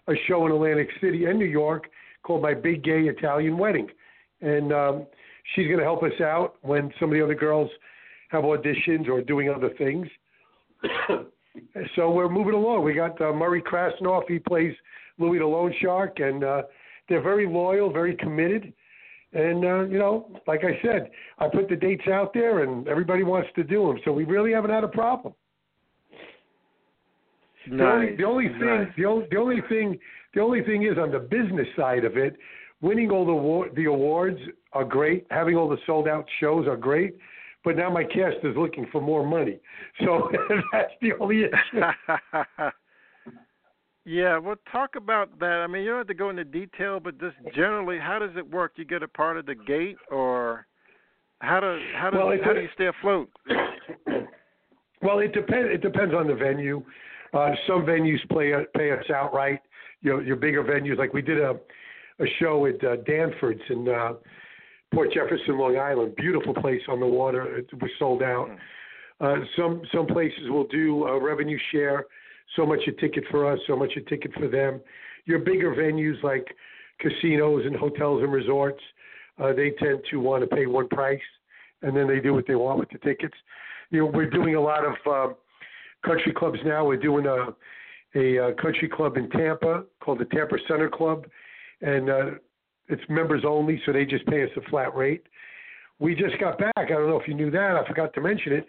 a 0.08 0.14
show 0.28 0.46
in 0.46 0.52
Atlantic 0.52 0.88
City 1.00 1.24
and 1.24 1.38
New 1.38 1.46
York 1.46 1.88
called 2.22 2.42
My 2.42 2.54
Big 2.54 2.84
Gay 2.84 3.02
Italian 3.02 3.56
Wedding. 3.56 3.88
And 4.42 4.72
um, 4.72 5.06
she's 5.54 5.66
going 5.66 5.78
to 5.78 5.84
help 5.84 6.02
us 6.02 6.20
out 6.20 6.56
when 6.62 6.92
some 7.00 7.10
of 7.10 7.14
the 7.14 7.24
other 7.24 7.34
girls 7.34 7.70
have 8.28 8.44
auditions 8.44 9.08
or 9.08 9.22
doing 9.22 9.48
other 9.48 9.70
things. 9.78 10.06
so 11.96 12.10
we're 12.10 12.28
moving 12.28 12.54
along. 12.54 12.84
We 12.84 12.94
got 12.94 13.20
uh, 13.20 13.32
Murray 13.32 13.62
Krasnoff. 13.62 14.24
He 14.28 14.38
plays 14.38 14.74
Louis 15.18 15.38
the 15.38 15.46
Loan 15.46 15.74
Shark, 15.80 16.20
and 16.20 16.44
uh, 16.44 16.62
they're 17.08 17.22
very 17.22 17.46
loyal, 17.46 17.92
very 17.92 18.14
committed. 18.16 18.72
And 19.32 19.64
uh, 19.64 19.82
you 19.84 19.98
know, 19.98 20.30
like 20.46 20.60
I 20.64 20.80
said, 20.82 21.10
I 21.38 21.48
put 21.48 21.68
the 21.68 21.76
dates 21.76 22.06
out 22.08 22.32
there, 22.32 22.62
and 22.62 22.86
everybody 22.88 23.22
wants 23.22 23.48
to 23.56 23.64
do 23.64 23.86
them. 23.86 23.98
So 24.04 24.12
we 24.12 24.24
really 24.24 24.52
haven't 24.52 24.70
had 24.70 24.84
a 24.84 24.88
problem. 24.88 25.34
Nice. 27.68 27.78
The 27.78 27.84
only, 27.84 28.16
the 28.16 28.24
only 28.24 28.48
thing, 28.48 28.66
nice. 28.66 28.88
the 28.96 29.04
only, 29.04 29.26
the 29.30 29.36
only 29.36 29.60
thing, 29.68 29.98
the 30.34 30.40
only 30.40 30.62
thing 30.62 30.84
is 30.84 30.96
on 30.98 31.10
the 31.10 31.18
business 31.18 31.66
side 31.76 32.04
of 32.04 32.16
it, 32.16 32.36
winning 32.80 33.10
all 33.10 33.26
the 33.26 33.74
the 33.74 33.86
awards 33.86 34.38
are 34.72 34.84
great. 34.84 35.26
Having 35.30 35.56
all 35.56 35.68
the 35.68 35.78
sold 35.86 36.06
out 36.06 36.26
shows 36.40 36.66
are 36.66 36.76
great. 36.76 37.16
But 37.64 37.76
now 37.76 37.90
my 37.90 38.04
cast 38.04 38.36
is 38.44 38.56
looking 38.56 38.86
for 38.92 39.00
more 39.00 39.26
money, 39.26 39.58
so 40.04 40.30
that's 40.72 40.92
the 41.02 41.14
only 41.20 41.44
issue. 41.44 41.80
yeah, 44.06 44.38
well, 44.38 44.54
talk 44.70 44.94
about 44.94 45.38
that. 45.40 45.46
I 45.46 45.66
mean, 45.66 45.82
you 45.82 45.88
don't 45.88 45.98
have 45.98 46.06
to 46.06 46.14
go 46.14 46.30
into 46.30 46.44
detail, 46.44 47.00
but 47.00 47.18
just 47.18 47.34
generally, 47.56 47.98
how 47.98 48.20
does 48.20 48.30
it 48.36 48.48
work? 48.48 48.74
You 48.76 48.84
get 48.84 49.02
a 49.02 49.08
part 49.08 49.36
of 49.36 49.46
the 49.46 49.56
gate, 49.56 49.96
or 50.12 50.66
how 51.40 51.58
does 51.58 51.80
how 51.96 52.10
does 52.10 52.20
well, 52.22 52.38
how 52.44 52.52
do 52.52 52.60
you 52.60 52.68
stay 52.74 52.86
afloat? 52.86 53.28
well, 55.02 55.18
it 55.18 55.32
depends. 55.32 55.70
It 55.72 55.82
depends 55.82 56.14
on 56.14 56.28
the 56.28 56.36
venue. 56.36 56.84
Uh, 57.34 57.50
some 57.66 57.84
venues 57.84 58.26
play 58.30 58.52
pay 58.76 58.92
us 58.92 59.04
outright. 59.12 59.60
You 60.02 60.12
know, 60.12 60.20
your 60.20 60.36
bigger 60.36 60.62
venues, 60.62 60.98
like 60.98 61.12
we 61.12 61.20
did 61.20 61.40
a 61.40 61.56
a 62.20 62.26
show 62.38 62.64
at 62.66 62.82
uh, 62.84 62.96
Danford's 63.06 63.60
in 63.68 63.88
uh, 63.88 64.12
Port 64.94 65.12
Jefferson, 65.12 65.58
Long 65.58 65.78
Island. 65.78 66.14
Beautiful 66.16 66.54
place 66.54 66.82
on 66.88 67.00
the 67.00 67.06
water. 67.06 67.58
It 67.58 67.66
was 67.82 67.90
sold 67.98 68.22
out. 68.22 68.48
Uh, 69.20 69.36
some 69.56 69.82
some 69.92 70.06
places 70.06 70.48
will 70.48 70.66
do 70.68 71.06
a 71.06 71.20
revenue 71.20 71.58
share. 71.72 72.04
So 72.54 72.64
much 72.64 72.80
a 72.86 72.92
ticket 72.92 73.24
for 73.30 73.50
us, 73.50 73.58
so 73.66 73.76
much 73.76 73.92
a 73.96 74.00
ticket 74.02 74.32
for 74.34 74.48
them. 74.48 74.80
Your 75.24 75.40
bigger 75.40 75.74
venues 75.74 76.22
like 76.22 76.46
casinos 77.00 77.66
and 77.66 77.74
hotels 77.76 78.22
and 78.22 78.32
resorts, 78.32 78.80
uh, 79.42 79.52
they 79.52 79.70
tend 79.70 80.00
to 80.10 80.20
want 80.20 80.48
to 80.48 80.56
pay 80.56 80.66
one 80.66 80.88
price, 80.88 81.20
and 81.82 81.96
then 81.96 82.06
they 82.06 82.20
do 82.20 82.32
what 82.32 82.46
they 82.46 82.54
want 82.54 82.78
with 82.78 82.88
the 82.90 82.98
tickets. 82.98 83.34
You 83.90 84.00
know, 84.00 84.06
we're 84.06 84.30
doing 84.30 84.54
a 84.54 84.60
lot 84.60 84.84
of 84.84 84.94
uh, 85.10 85.34
country 86.04 86.32
clubs 86.32 86.58
now. 86.64 86.84
We're 86.86 86.96
doing 86.96 87.26
a 87.26 87.54
a, 88.14 88.36
a 88.36 88.54
country 88.54 88.88
club 88.88 89.16
in 89.16 89.28
Tampa 89.30 89.84
called 90.00 90.20
the 90.20 90.24
Tampa 90.26 90.56
Center 90.68 90.88
Club, 90.88 91.26
and 91.82 92.08
uh, 92.08 92.30
it's 92.88 93.02
members 93.08 93.42
only, 93.46 93.82
so 93.84 93.92
they 93.92 94.04
just 94.04 94.26
pay 94.26 94.42
us 94.42 94.50
a 94.56 94.62
flat 94.70 94.94
rate. 94.96 95.24
We 95.98 96.14
just 96.14 96.38
got 96.40 96.58
back. 96.58 96.72
I 96.76 96.88
don't 96.88 97.08
know 97.08 97.20
if 97.20 97.28
you 97.28 97.34
knew 97.34 97.50
that. 97.50 97.76
I 97.76 97.86
forgot 97.86 98.14
to 98.14 98.20
mention 98.20 98.52
it. 98.52 98.66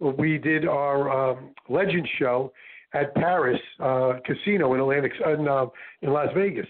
We 0.00 0.38
did 0.38 0.66
our 0.66 1.30
um, 1.30 1.54
Legend 1.68 2.08
show 2.18 2.52
at 2.94 3.14
Paris 3.14 3.60
uh, 3.78 4.14
Casino 4.24 4.74
in 4.74 4.80
Atlantic 4.80 5.12
in, 5.24 5.48
uh, 5.48 5.66
in 6.02 6.12
Las 6.12 6.28
Vegas. 6.34 6.66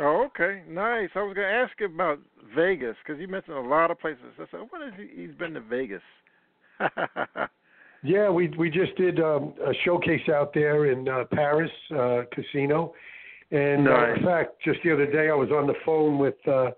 Oh, 0.00 0.26
okay, 0.26 0.62
nice. 0.68 1.08
I 1.14 1.22
was 1.22 1.34
going 1.34 1.46
to 1.46 1.54
ask 1.54 1.72
you 1.78 1.86
about 1.86 2.18
Vegas 2.56 2.96
because 3.04 3.20
you 3.20 3.28
mentioned 3.28 3.56
a 3.56 3.60
lot 3.60 3.90
of 3.90 4.00
places. 4.00 4.24
I 4.38 4.44
said, 4.50 4.60
"What 4.70 4.82
is 4.82 4.94
he? 4.96 5.22
He's 5.22 5.34
been 5.36 5.54
to 5.54 5.60
Vegas." 5.60 6.02
Yeah, 8.04 8.28
we 8.28 8.48
we 8.58 8.68
just 8.68 8.94
did 8.96 9.18
um, 9.18 9.54
a 9.66 9.72
showcase 9.82 10.28
out 10.28 10.52
there 10.52 10.92
in 10.92 11.08
uh, 11.08 11.24
Paris 11.32 11.70
uh, 11.90 12.24
Casino, 12.32 12.92
and 13.50 13.84
nice. 13.84 14.10
uh, 14.10 14.14
in 14.14 14.24
fact, 14.26 14.62
just 14.62 14.78
the 14.84 14.92
other 14.92 15.10
day 15.10 15.30
I 15.30 15.34
was 15.34 15.48
on 15.50 15.66
the 15.66 15.74
phone 15.86 16.18
with 16.18 16.34
uh, 16.46 16.72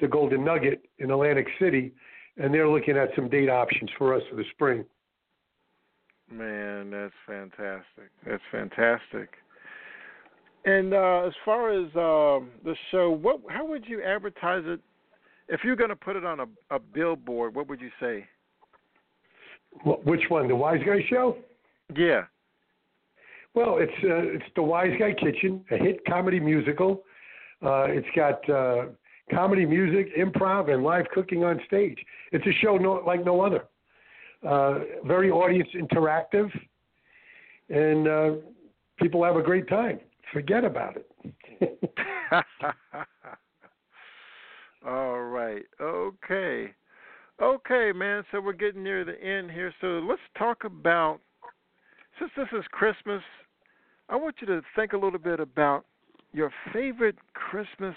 the 0.00 0.08
Golden 0.08 0.44
Nugget 0.44 0.82
in 0.98 1.12
Atlantic 1.12 1.46
City, 1.60 1.92
and 2.36 2.52
they're 2.52 2.68
looking 2.68 2.96
at 2.96 3.10
some 3.14 3.28
date 3.28 3.48
options 3.48 3.90
for 3.96 4.12
us 4.12 4.22
for 4.28 4.34
the 4.34 4.44
spring. 4.50 4.84
Man, 6.32 6.90
that's 6.90 7.12
fantastic. 7.26 8.10
That's 8.26 8.42
fantastic. 8.50 9.28
And 10.64 10.94
uh, 10.94 11.24
as 11.26 11.32
far 11.44 11.70
as 11.70 11.86
um, 11.96 12.50
the 12.64 12.74
show, 12.90 13.10
what 13.10 13.40
how 13.48 13.66
would 13.66 13.86
you 13.86 14.02
advertise 14.02 14.62
it? 14.64 14.80
If 15.48 15.60
you're 15.64 15.76
going 15.76 15.90
to 15.90 15.96
put 15.96 16.16
it 16.16 16.24
on 16.24 16.40
a, 16.40 16.46
a 16.70 16.78
billboard, 16.78 17.54
what 17.54 17.68
would 17.68 17.80
you 17.80 17.90
say? 18.00 18.26
Which 19.84 20.22
one? 20.28 20.48
The 20.48 20.56
Wise 20.56 20.80
Guy 20.86 21.04
Show? 21.10 21.36
Yeah. 21.94 22.22
Well, 23.54 23.78
it's 23.78 23.92
uh, 24.04 24.36
it's 24.36 24.44
the 24.54 24.62
Wise 24.62 24.92
Guy 24.98 25.12
Kitchen, 25.12 25.64
a 25.70 25.76
hit 25.76 26.04
comedy 26.06 26.40
musical. 26.40 27.02
Uh, 27.64 27.86
it's 27.88 28.06
got 28.16 28.48
uh, 28.48 28.86
comedy 29.30 29.66
music, 29.66 30.16
improv, 30.16 30.72
and 30.72 30.82
live 30.82 31.06
cooking 31.12 31.44
on 31.44 31.60
stage. 31.66 31.98
It's 32.30 32.46
a 32.46 32.52
show 32.62 32.76
no, 32.76 33.02
like 33.06 33.24
no 33.24 33.40
other. 33.40 33.64
Uh, 34.46 34.80
very 35.04 35.30
audience 35.30 35.68
interactive, 35.74 36.50
and 37.68 38.08
uh, 38.08 38.30
people 38.98 39.22
have 39.22 39.36
a 39.36 39.42
great 39.42 39.68
time. 39.68 40.00
Forget 40.32 40.64
about 40.64 40.96
it. 40.96 41.92
All 44.86 45.20
right. 45.20 45.62
Okay. 45.80 46.72
Okay, 47.40 47.92
man. 47.94 48.24
So 48.30 48.40
we're 48.40 48.52
getting 48.52 48.82
near 48.82 49.04
the 49.04 49.20
end 49.22 49.50
here. 49.50 49.72
So 49.80 49.86
let's 50.08 50.20
talk 50.36 50.64
about 50.64 51.20
since 52.18 52.30
this 52.36 52.48
is 52.52 52.64
Christmas. 52.70 53.22
I 54.08 54.16
want 54.16 54.36
you 54.40 54.46
to 54.48 54.60
think 54.76 54.92
a 54.92 54.98
little 54.98 55.18
bit 55.18 55.40
about 55.40 55.84
your 56.32 56.50
favorite 56.72 57.16
Christmas, 57.34 57.94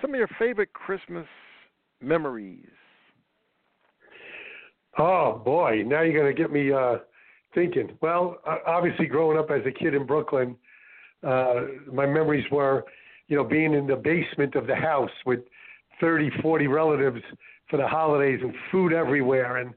some 0.00 0.10
of 0.14 0.18
your 0.18 0.28
favorite 0.38 0.72
Christmas 0.72 1.26
memories. 2.00 2.66
Oh 4.98 5.40
boy, 5.44 5.82
now 5.86 6.02
you're 6.02 6.18
going 6.18 6.34
to 6.34 6.40
get 6.42 6.50
me 6.50 6.72
uh, 6.72 6.96
thinking. 7.54 7.96
Well, 8.00 8.38
obviously, 8.66 9.06
growing 9.06 9.38
up 9.38 9.50
as 9.50 9.62
a 9.66 9.70
kid 9.70 9.94
in 9.94 10.06
Brooklyn, 10.06 10.56
uh, 11.22 11.62
my 11.92 12.06
memories 12.06 12.44
were, 12.50 12.84
you 13.28 13.36
know, 13.36 13.44
being 13.44 13.74
in 13.74 13.86
the 13.86 13.96
basement 13.96 14.54
of 14.54 14.66
the 14.66 14.74
house 14.76 15.10
with 15.24 15.40
30, 16.00 16.30
40 16.42 16.66
relatives 16.66 17.20
for 17.68 17.76
the 17.78 17.86
holidays 17.86 18.40
and 18.42 18.54
food 18.70 18.92
everywhere. 18.92 19.58
And 19.58 19.74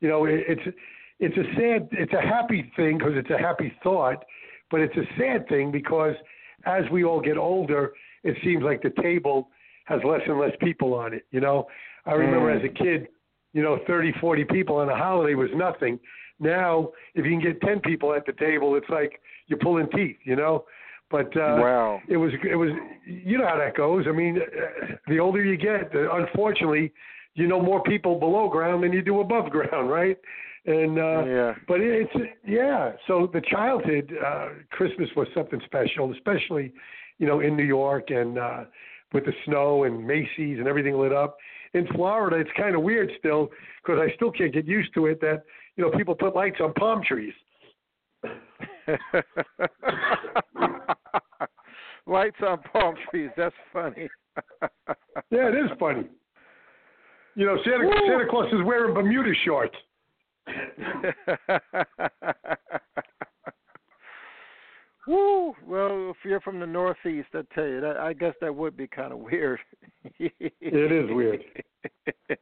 you 0.00 0.08
know, 0.08 0.24
it, 0.26 0.44
it's 0.48 0.76
it's 1.18 1.36
a 1.36 1.44
sad, 1.54 1.88
it's 1.92 2.12
a 2.12 2.20
happy 2.20 2.70
thing 2.76 2.98
because 2.98 3.12
it's 3.14 3.30
a 3.30 3.38
happy 3.38 3.72
thought, 3.82 4.24
but 4.70 4.80
it's 4.80 4.96
a 4.96 5.04
sad 5.18 5.48
thing 5.48 5.70
because 5.70 6.14
as 6.64 6.84
we 6.90 7.04
all 7.04 7.20
get 7.20 7.36
older, 7.36 7.92
it 8.24 8.36
seems 8.44 8.62
like 8.62 8.82
the 8.82 8.92
table 9.02 9.48
has 9.84 10.00
less 10.04 10.20
and 10.26 10.38
less 10.38 10.52
people 10.60 10.94
on 10.94 11.12
it. 11.12 11.26
You 11.30 11.40
know, 11.40 11.66
I 12.06 12.12
remember 12.12 12.54
Mm. 12.54 12.58
as 12.58 12.64
a 12.64 12.68
kid, 12.72 13.08
you 13.52 13.62
know, 13.62 13.78
30, 13.86 14.12
40 14.20 14.44
people 14.44 14.76
on 14.76 14.88
a 14.88 14.96
holiday 14.96 15.34
was 15.34 15.50
nothing. 15.54 15.98
Now, 16.38 16.90
if 17.14 17.24
you 17.24 17.32
can 17.32 17.40
get 17.40 17.60
10 17.60 17.80
people 17.80 18.14
at 18.14 18.24
the 18.26 18.32
table, 18.32 18.74
it's 18.76 18.88
like 18.88 19.20
you're 19.46 19.58
pulling 19.58 19.88
teeth, 19.90 20.16
you 20.24 20.36
know. 20.36 20.64
But 21.10 21.36
uh, 21.36 21.58
wow. 21.58 22.00
it 22.08 22.16
was 22.16 22.30
it 22.48 22.54
was 22.54 22.70
you 23.04 23.36
know 23.36 23.46
how 23.46 23.58
that 23.58 23.76
goes. 23.76 24.04
I 24.08 24.12
mean, 24.12 24.38
uh, 24.38 24.94
the 25.08 25.18
older 25.18 25.44
you 25.44 25.56
get, 25.56 25.92
unfortunately, 25.92 26.92
you 27.34 27.48
know 27.48 27.60
more 27.60 27.82
people 27.82 28.18
below 28.18 28.48
ground 28.48 28.84
than 28.84 28.92
you 28.92 29.02
do 29.02 29.20
above 29.20 29.50
ground, 29.50 29.90
right? 29.90 30.16
And 30.66 30.98
uh, 30.98 31.24
yeah. 31.24 31.54
but 31.66 31.80
it's 31.80 32.12
yeah. 32.46 32.92
So 33.08 33.28
the 33.32 33.40
childhood 33.40 34.12
uh, 34.24 34.48
Christmas 34.70 35.08
was 35.16 35.26
something 35.34 35.60
special, 35.64 36.12
especially 36.12 36.72
you 37.18 37.26
know 37.26 37.40
in 37.40 37.56
New 37.56 37.64
York 37.64 38.10
and 38.10 38.38
uh, 38.38 38.64
with 39.12 39.24
the 39.24 39.32
snow 39.46 39.84
and 39.84 40.06
Macy's 40.06 40.58
and 40.58 40.68
everything 40.68 40.94
lit 40.94 41.12
up. 41.12 41.38
In 41.74 41.86
Florida, 41.94 42.36
it's 42.36 42.50
kind 42.56 42.74
of 42.74 42.82
weird 42.82 43.10
still 43.18 43.50
because 43.82 44.00
I 44.00 44.14
still 44.16 44.32
can't 44.32 44.52
get 44.52 44.66
used 44.66 44.92
to 44.94 45.06
it 45.06 45.20
that 45.20 45.44
you 45.76 45.84
know 45.84 45.90
people 45.96 46.14
put 46.14 46.34
lights 46.34 46.56
on 46.60 46.72
palm 46.74 47.02
trees. 47.06 47.34
Lights 52.06 52.36
on 52.46 52.58
palm 52.72 52.94
trees. 53.10 53.30
That's 53.36 53.54
funny. 53.72 54.08
Yeah, 55.30 55.48
it 55.48 55.54
is 55.54 55.70
funny. 55.78 56.04
You 57.36 57.46
know, 57.46 57.56
Santa 57.64 57.84
Woo. 57.84 57.92
Santa 58.06 58.26
Claus 58.28 58.52
is 58.52 58.60
wearing 58.64 58.92
Bermuda 58.94 59.32
shorts. 59.44 59.76
Woo! 65.10 65.56
Well, 65.66 66.10
if 66.10 66.18
you're 66.24 66.40
from 66.40 66.60
the 66.60 66.66
Northeast, 66.66 67.30
I 67.34 67.40
tell 67.52 67.66
you, 67.66 67.80
that, 67.80 67.96
I 67.96 68.12
guess 68.12 68.34
that 68.40 68.54
would 68.54 68.76
be 68.76 68.86
kind 68.86 69.12
of 69.12 69.18
weird. 69.18 69.58
It 70.20 70.52
is 70.60 71.10
weird. 71.10 71.42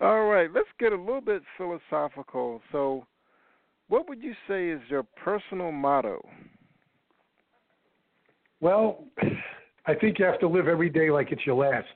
All 0.00 0.26
right, 0.26 0.48
let's 0.54 0.68
get 0.78 0.92
a 0.92 0.96
little 0.96 1.20
bit 1.20 1.42
philosophical. 1.58 2.60
So, 2.70 3.06
what 3.88 4.08
would 4.08 4.22
you 4.22 4.34
say 4.46 4.68
is 4.68 4.80
your 4.88 5.02
personal 5.02 5.72
motto? 5.72 6.24
Well, 8.60 9.04
I 9.86 9.94
think 9.94 10.20
you 10.20 10.24
have 10.26 10.38
to 10.40 10.48
live 10.48 10.68
every 10.68 10.90
day 10.90 11.10
like 11.10 11.32
it's 11.32 11.44
your 11.44 11.56
last, 11.56 11.88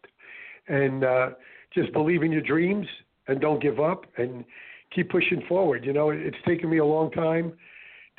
and 0.66 1.04
uh, 1.04 1.30
just 1.72 1.92
believe 1.92 2.24
in 2.24 2.32
your 2.32 2.42
dreams 2.42 2.86
and 3.28 3.40
don't 3.40 3.62
give 3.62 3.78
up 3.78 4.06
and 4.16 4.44
keep 4.92 5.08
pushing 5.08 5.44
forward. 5.48 5.84
You 5.84 5.92
know, 5.92 6.10
it's 6.10 6.36
taken 6.44 6.68
me 6.68 6.78
a 6.78 6.84
long 6.84 7.12
time 7.12 7.52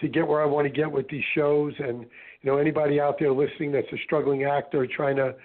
to 0.02 0.08
get 0.08 0.28
where 0.28 0.42
I 0.42 0.46
want 0.46 0.66
to 0.66 0.74
get 0.74 0.92
with 0.92 1.08
these 1.10 1.24
shows, 1.36 1.74
and 1.80 2.02
you 2.02 2.52
know, 2.52 2.58
anybody 2.58 3.00
out 3.00 3.18
there 3.20 3.32
listening 3.32 3.72
that's 3.72 3.92
a 3.92 3.98
struggling 4.06 4.44
actor 4.44 4.88
trying 4.88 5.18
to 5.18 5.36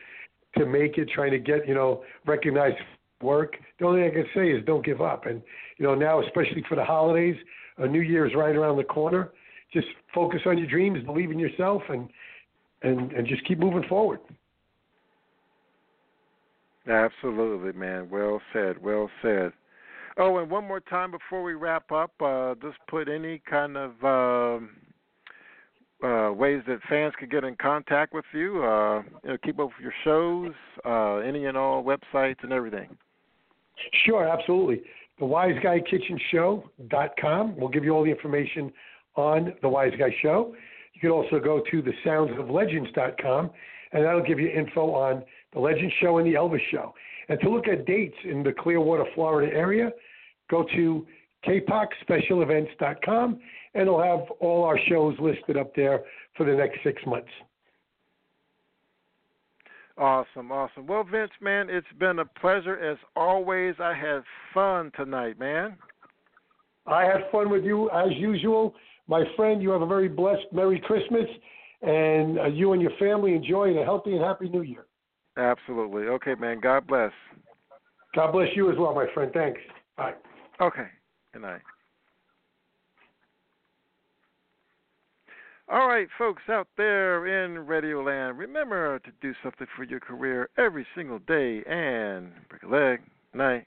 to 0.56 0.66
make 0.66 0.98
it, 0.98 1.08
trying 1.12 1.32
to 1.32 1.38
get 1.38 1.66
you 1.66 1.74
know 1.74 2.02
recognized 2.26 2.76
work. 3.22 3.56
The 3.78 3.86
only 3.86 4.02
thing 4.02 4.10
I 4.10 4.14
can 4.14 4.26
say 4.34 4.50
is 4.50 4.64
don't 4.64 4.84
give 4.84 5.00
up, 5.00 5.26
and 5.26 5.42
you 5.78 5.86
know, 5.86 5.94
now 5.94 6.22
especially 6.22 6.64
for 6.68 6.76
the 6.76 6.84
holidays, 6.84 7.36
a 7.78 7.86
New 7.86 8.02
Year's 8.02 8.32
right 8.34 8.54
around 8.54 8.76
the 8.76 8.84
corner. 8.84 9.32
Just 9.72 9.88
focus 10.14 10.40
on 10.46 10.58
your 10.58 10.68
dreams, 10.68 11.04
believe 11.04 11.30
in 11.30 11.38
yourself, 11.38 11.82
and 11.88 12.08
and 12.82 13.12
and 13.12 13.26
just 13.26 13.44
keep 13.46 13.58
moving 13.58 13.84
forward. 13.88 14.20
Absolutely, 16.88 17.72
man. 17.72 18.08
Well 18.10 18.40
said. 18.52 18.82
Well 18.82 19.10
said. 19.22 19.52
Oh, 20.16 20.38
and 20.38 20.48
one 20.50 20.66
more 20.66 20.80
time 20.80 21.10
before 21.10 21.42
we 21.42 21.54
wrap 21.54 21.90
up, 21.90 22.12
uh, 22.20 22.54
just 22.62 22.78
put 22.88 23.08
any 23.08 23.40
kind 23.50 23.76
of 23.76 23.90
um, 24.04 24.70
uh, 26.04 26.32
ways 26.32 26.62
that 26.68 26.78
fans 26.88 27.12
could 27.18 27.30
get 27.30 27.42
in 27.42 27.56
contact 27.56 28.14
with 28.14 28.24
you. 28.32 28.62
Uh, 28.62 29.02
you 29.24 29.30
know, 29.30 29.36
keep 29.42 29.58
up 29.58 29.70
with 29.76 29.82
your 29.82 29.94
shows, 30.04 30.52
uh, 30.84 31.16
any 31.16 31.46
and 31.46 31.56
all 31.56 31.82
websites 31.82 32.42
and 32.42 32.52
everything. 32.52 32.96
Sure, 34.06 34.28
absolutely. 34.28 34.82
The 35.18 35.24
Wise 35.24 35.56
Guy 35.62 35.80
Kitchen 35.80 36.18
Show.com 36.30 37.56
will 37.56 37.68
give 37.68 37.84
you 37.84 37.90
all 37.90 38.04
the 38.04 38.10
information 38.10 38.72
on 39.16 39.54
the 39.62 39.68
Wise 39.68 39.92
Guy 39.98 40.14
Show. 40.22 40.54
You 40.94 41.00
can 41.00 41.10
also 41.10 41.40
go 41.40 41.62
to 41.70 41.82
the 41.82 41.92
soundsoflegends.com, 42.04 43.50
and 43.92 44.04
that'll 44.04 44.22
give 44.22 44.38
you 44.38 44.48
info 44.48 44.92
on 44.92 45.24
the 45.54 45.60
Legend 45.60 45.92
Show 46.00 46.18
and 46.18 46.26
the 46.26 46.34
Elvis 46.34 46.60
Show. 46.70 46.92
And 47.28 47.40
to 47.40 47.48
look 47.48 47.68
at 47.68 47.86
dates 47.86 48.16
in 48.24 48.42
the 48.42 48.52
Clearwater, 48.52 49.04
Florida 49.14 49.52
area, 49.54 49.90
go 50.50 50.64
to 50.74 51.06
kpocspecialevents.com, 51.46 53.40
and 53.74 53.82
it'll 53.82 54.02
have 54.02 54.30
all 54.40 54.64
our 54.64 54.78
shows 54.88 55.14
listed 55.18 55.56
up 55.56 55.74
there 55.74 56.02
for 56.36 56.44
the 56.44 56.52
next 56.52 56.78
six 56.82 57.00
months. 57.06 57.30
Awesome, 59.96 60.50
awesome. 60.50 60.86
Well, 60.86 61.04
Vince, 61.04 61.30
man, 61.40 61.70
it's 61.70 61.86
been 62.00 62.18
a 62.18 62.24
pleasure 62.24 62.76
as 62.78 62.98
always. 63.14 63.76
I 63.78 63.94
had 63.94 64.22
fun 64.52 64.90
tonight, 64.96 65.38
man. 65.38 65.76
I 66.86 67.04
had 67.04 67.30
fun 67.30 67.48
with 67.48 67.64
you 67.64 67.90
as 67.90 68.08
usual. 68.16 68.74
My 69.06 69.22
friend, 69.36 69.62
you 69.62 69.70
have 69.70 69.82
a 69.82 69.86
very 69.86 70.08
blessed 70.08 70.46
Merry 70.52 70.80
Christmas, 70.80 71.26
and 71.82 72.38
uh, 72.38 72.46
you 72.46 72.72
and 72.72 72.82
your 72.82 72.90
family 72.98 73.34
enjoy 73.34 73.78
a 73.78 73.84
healthy 73.84 74.14
and 74.14 74.24
happy 74.24 74.48
New 74.48 74.62
Year. 74.62 74.86
Absolutely. 75.36 76.04
Okay, 76.04 76.34
man. 76.34 76.60
God 76.60 76.86
bless. 76.86 77.12
God 78.14 78.32
bless 78.32 78.48
you 78.54 78.70
as 78.70 78.78
well, 78.78 78.94
my 78.94 79.06
friend. 79.12 79.32
Thanks. 79.32 79.60
Bye. 79.96 80.14
Okay. 80.60 80.86
Good 81.32 81.42
night. 81.42 81.60
All 85.66 85.88
right, 85.88 86.08
folks 86.18 86.42
out 86.50 86.68
there 86.76 87.26
in 87.26 87.66
Radio 87.66 88.02
Land, 88.02 88.36
remember 88.36 88.98
to 88.98 89.10
do 89.22 89.32
something 89.42 89.66
for 89.74 89.84
your 89.84 89.98
career 89.98 90.50
every 90.58 90.86
single 90.94 91.18
day 91.20 91.62
and 91.66 92.30
break 92.50 92.62
a 92.64 92.68
leg. 92.68 93.00
Night. 93.32 93.66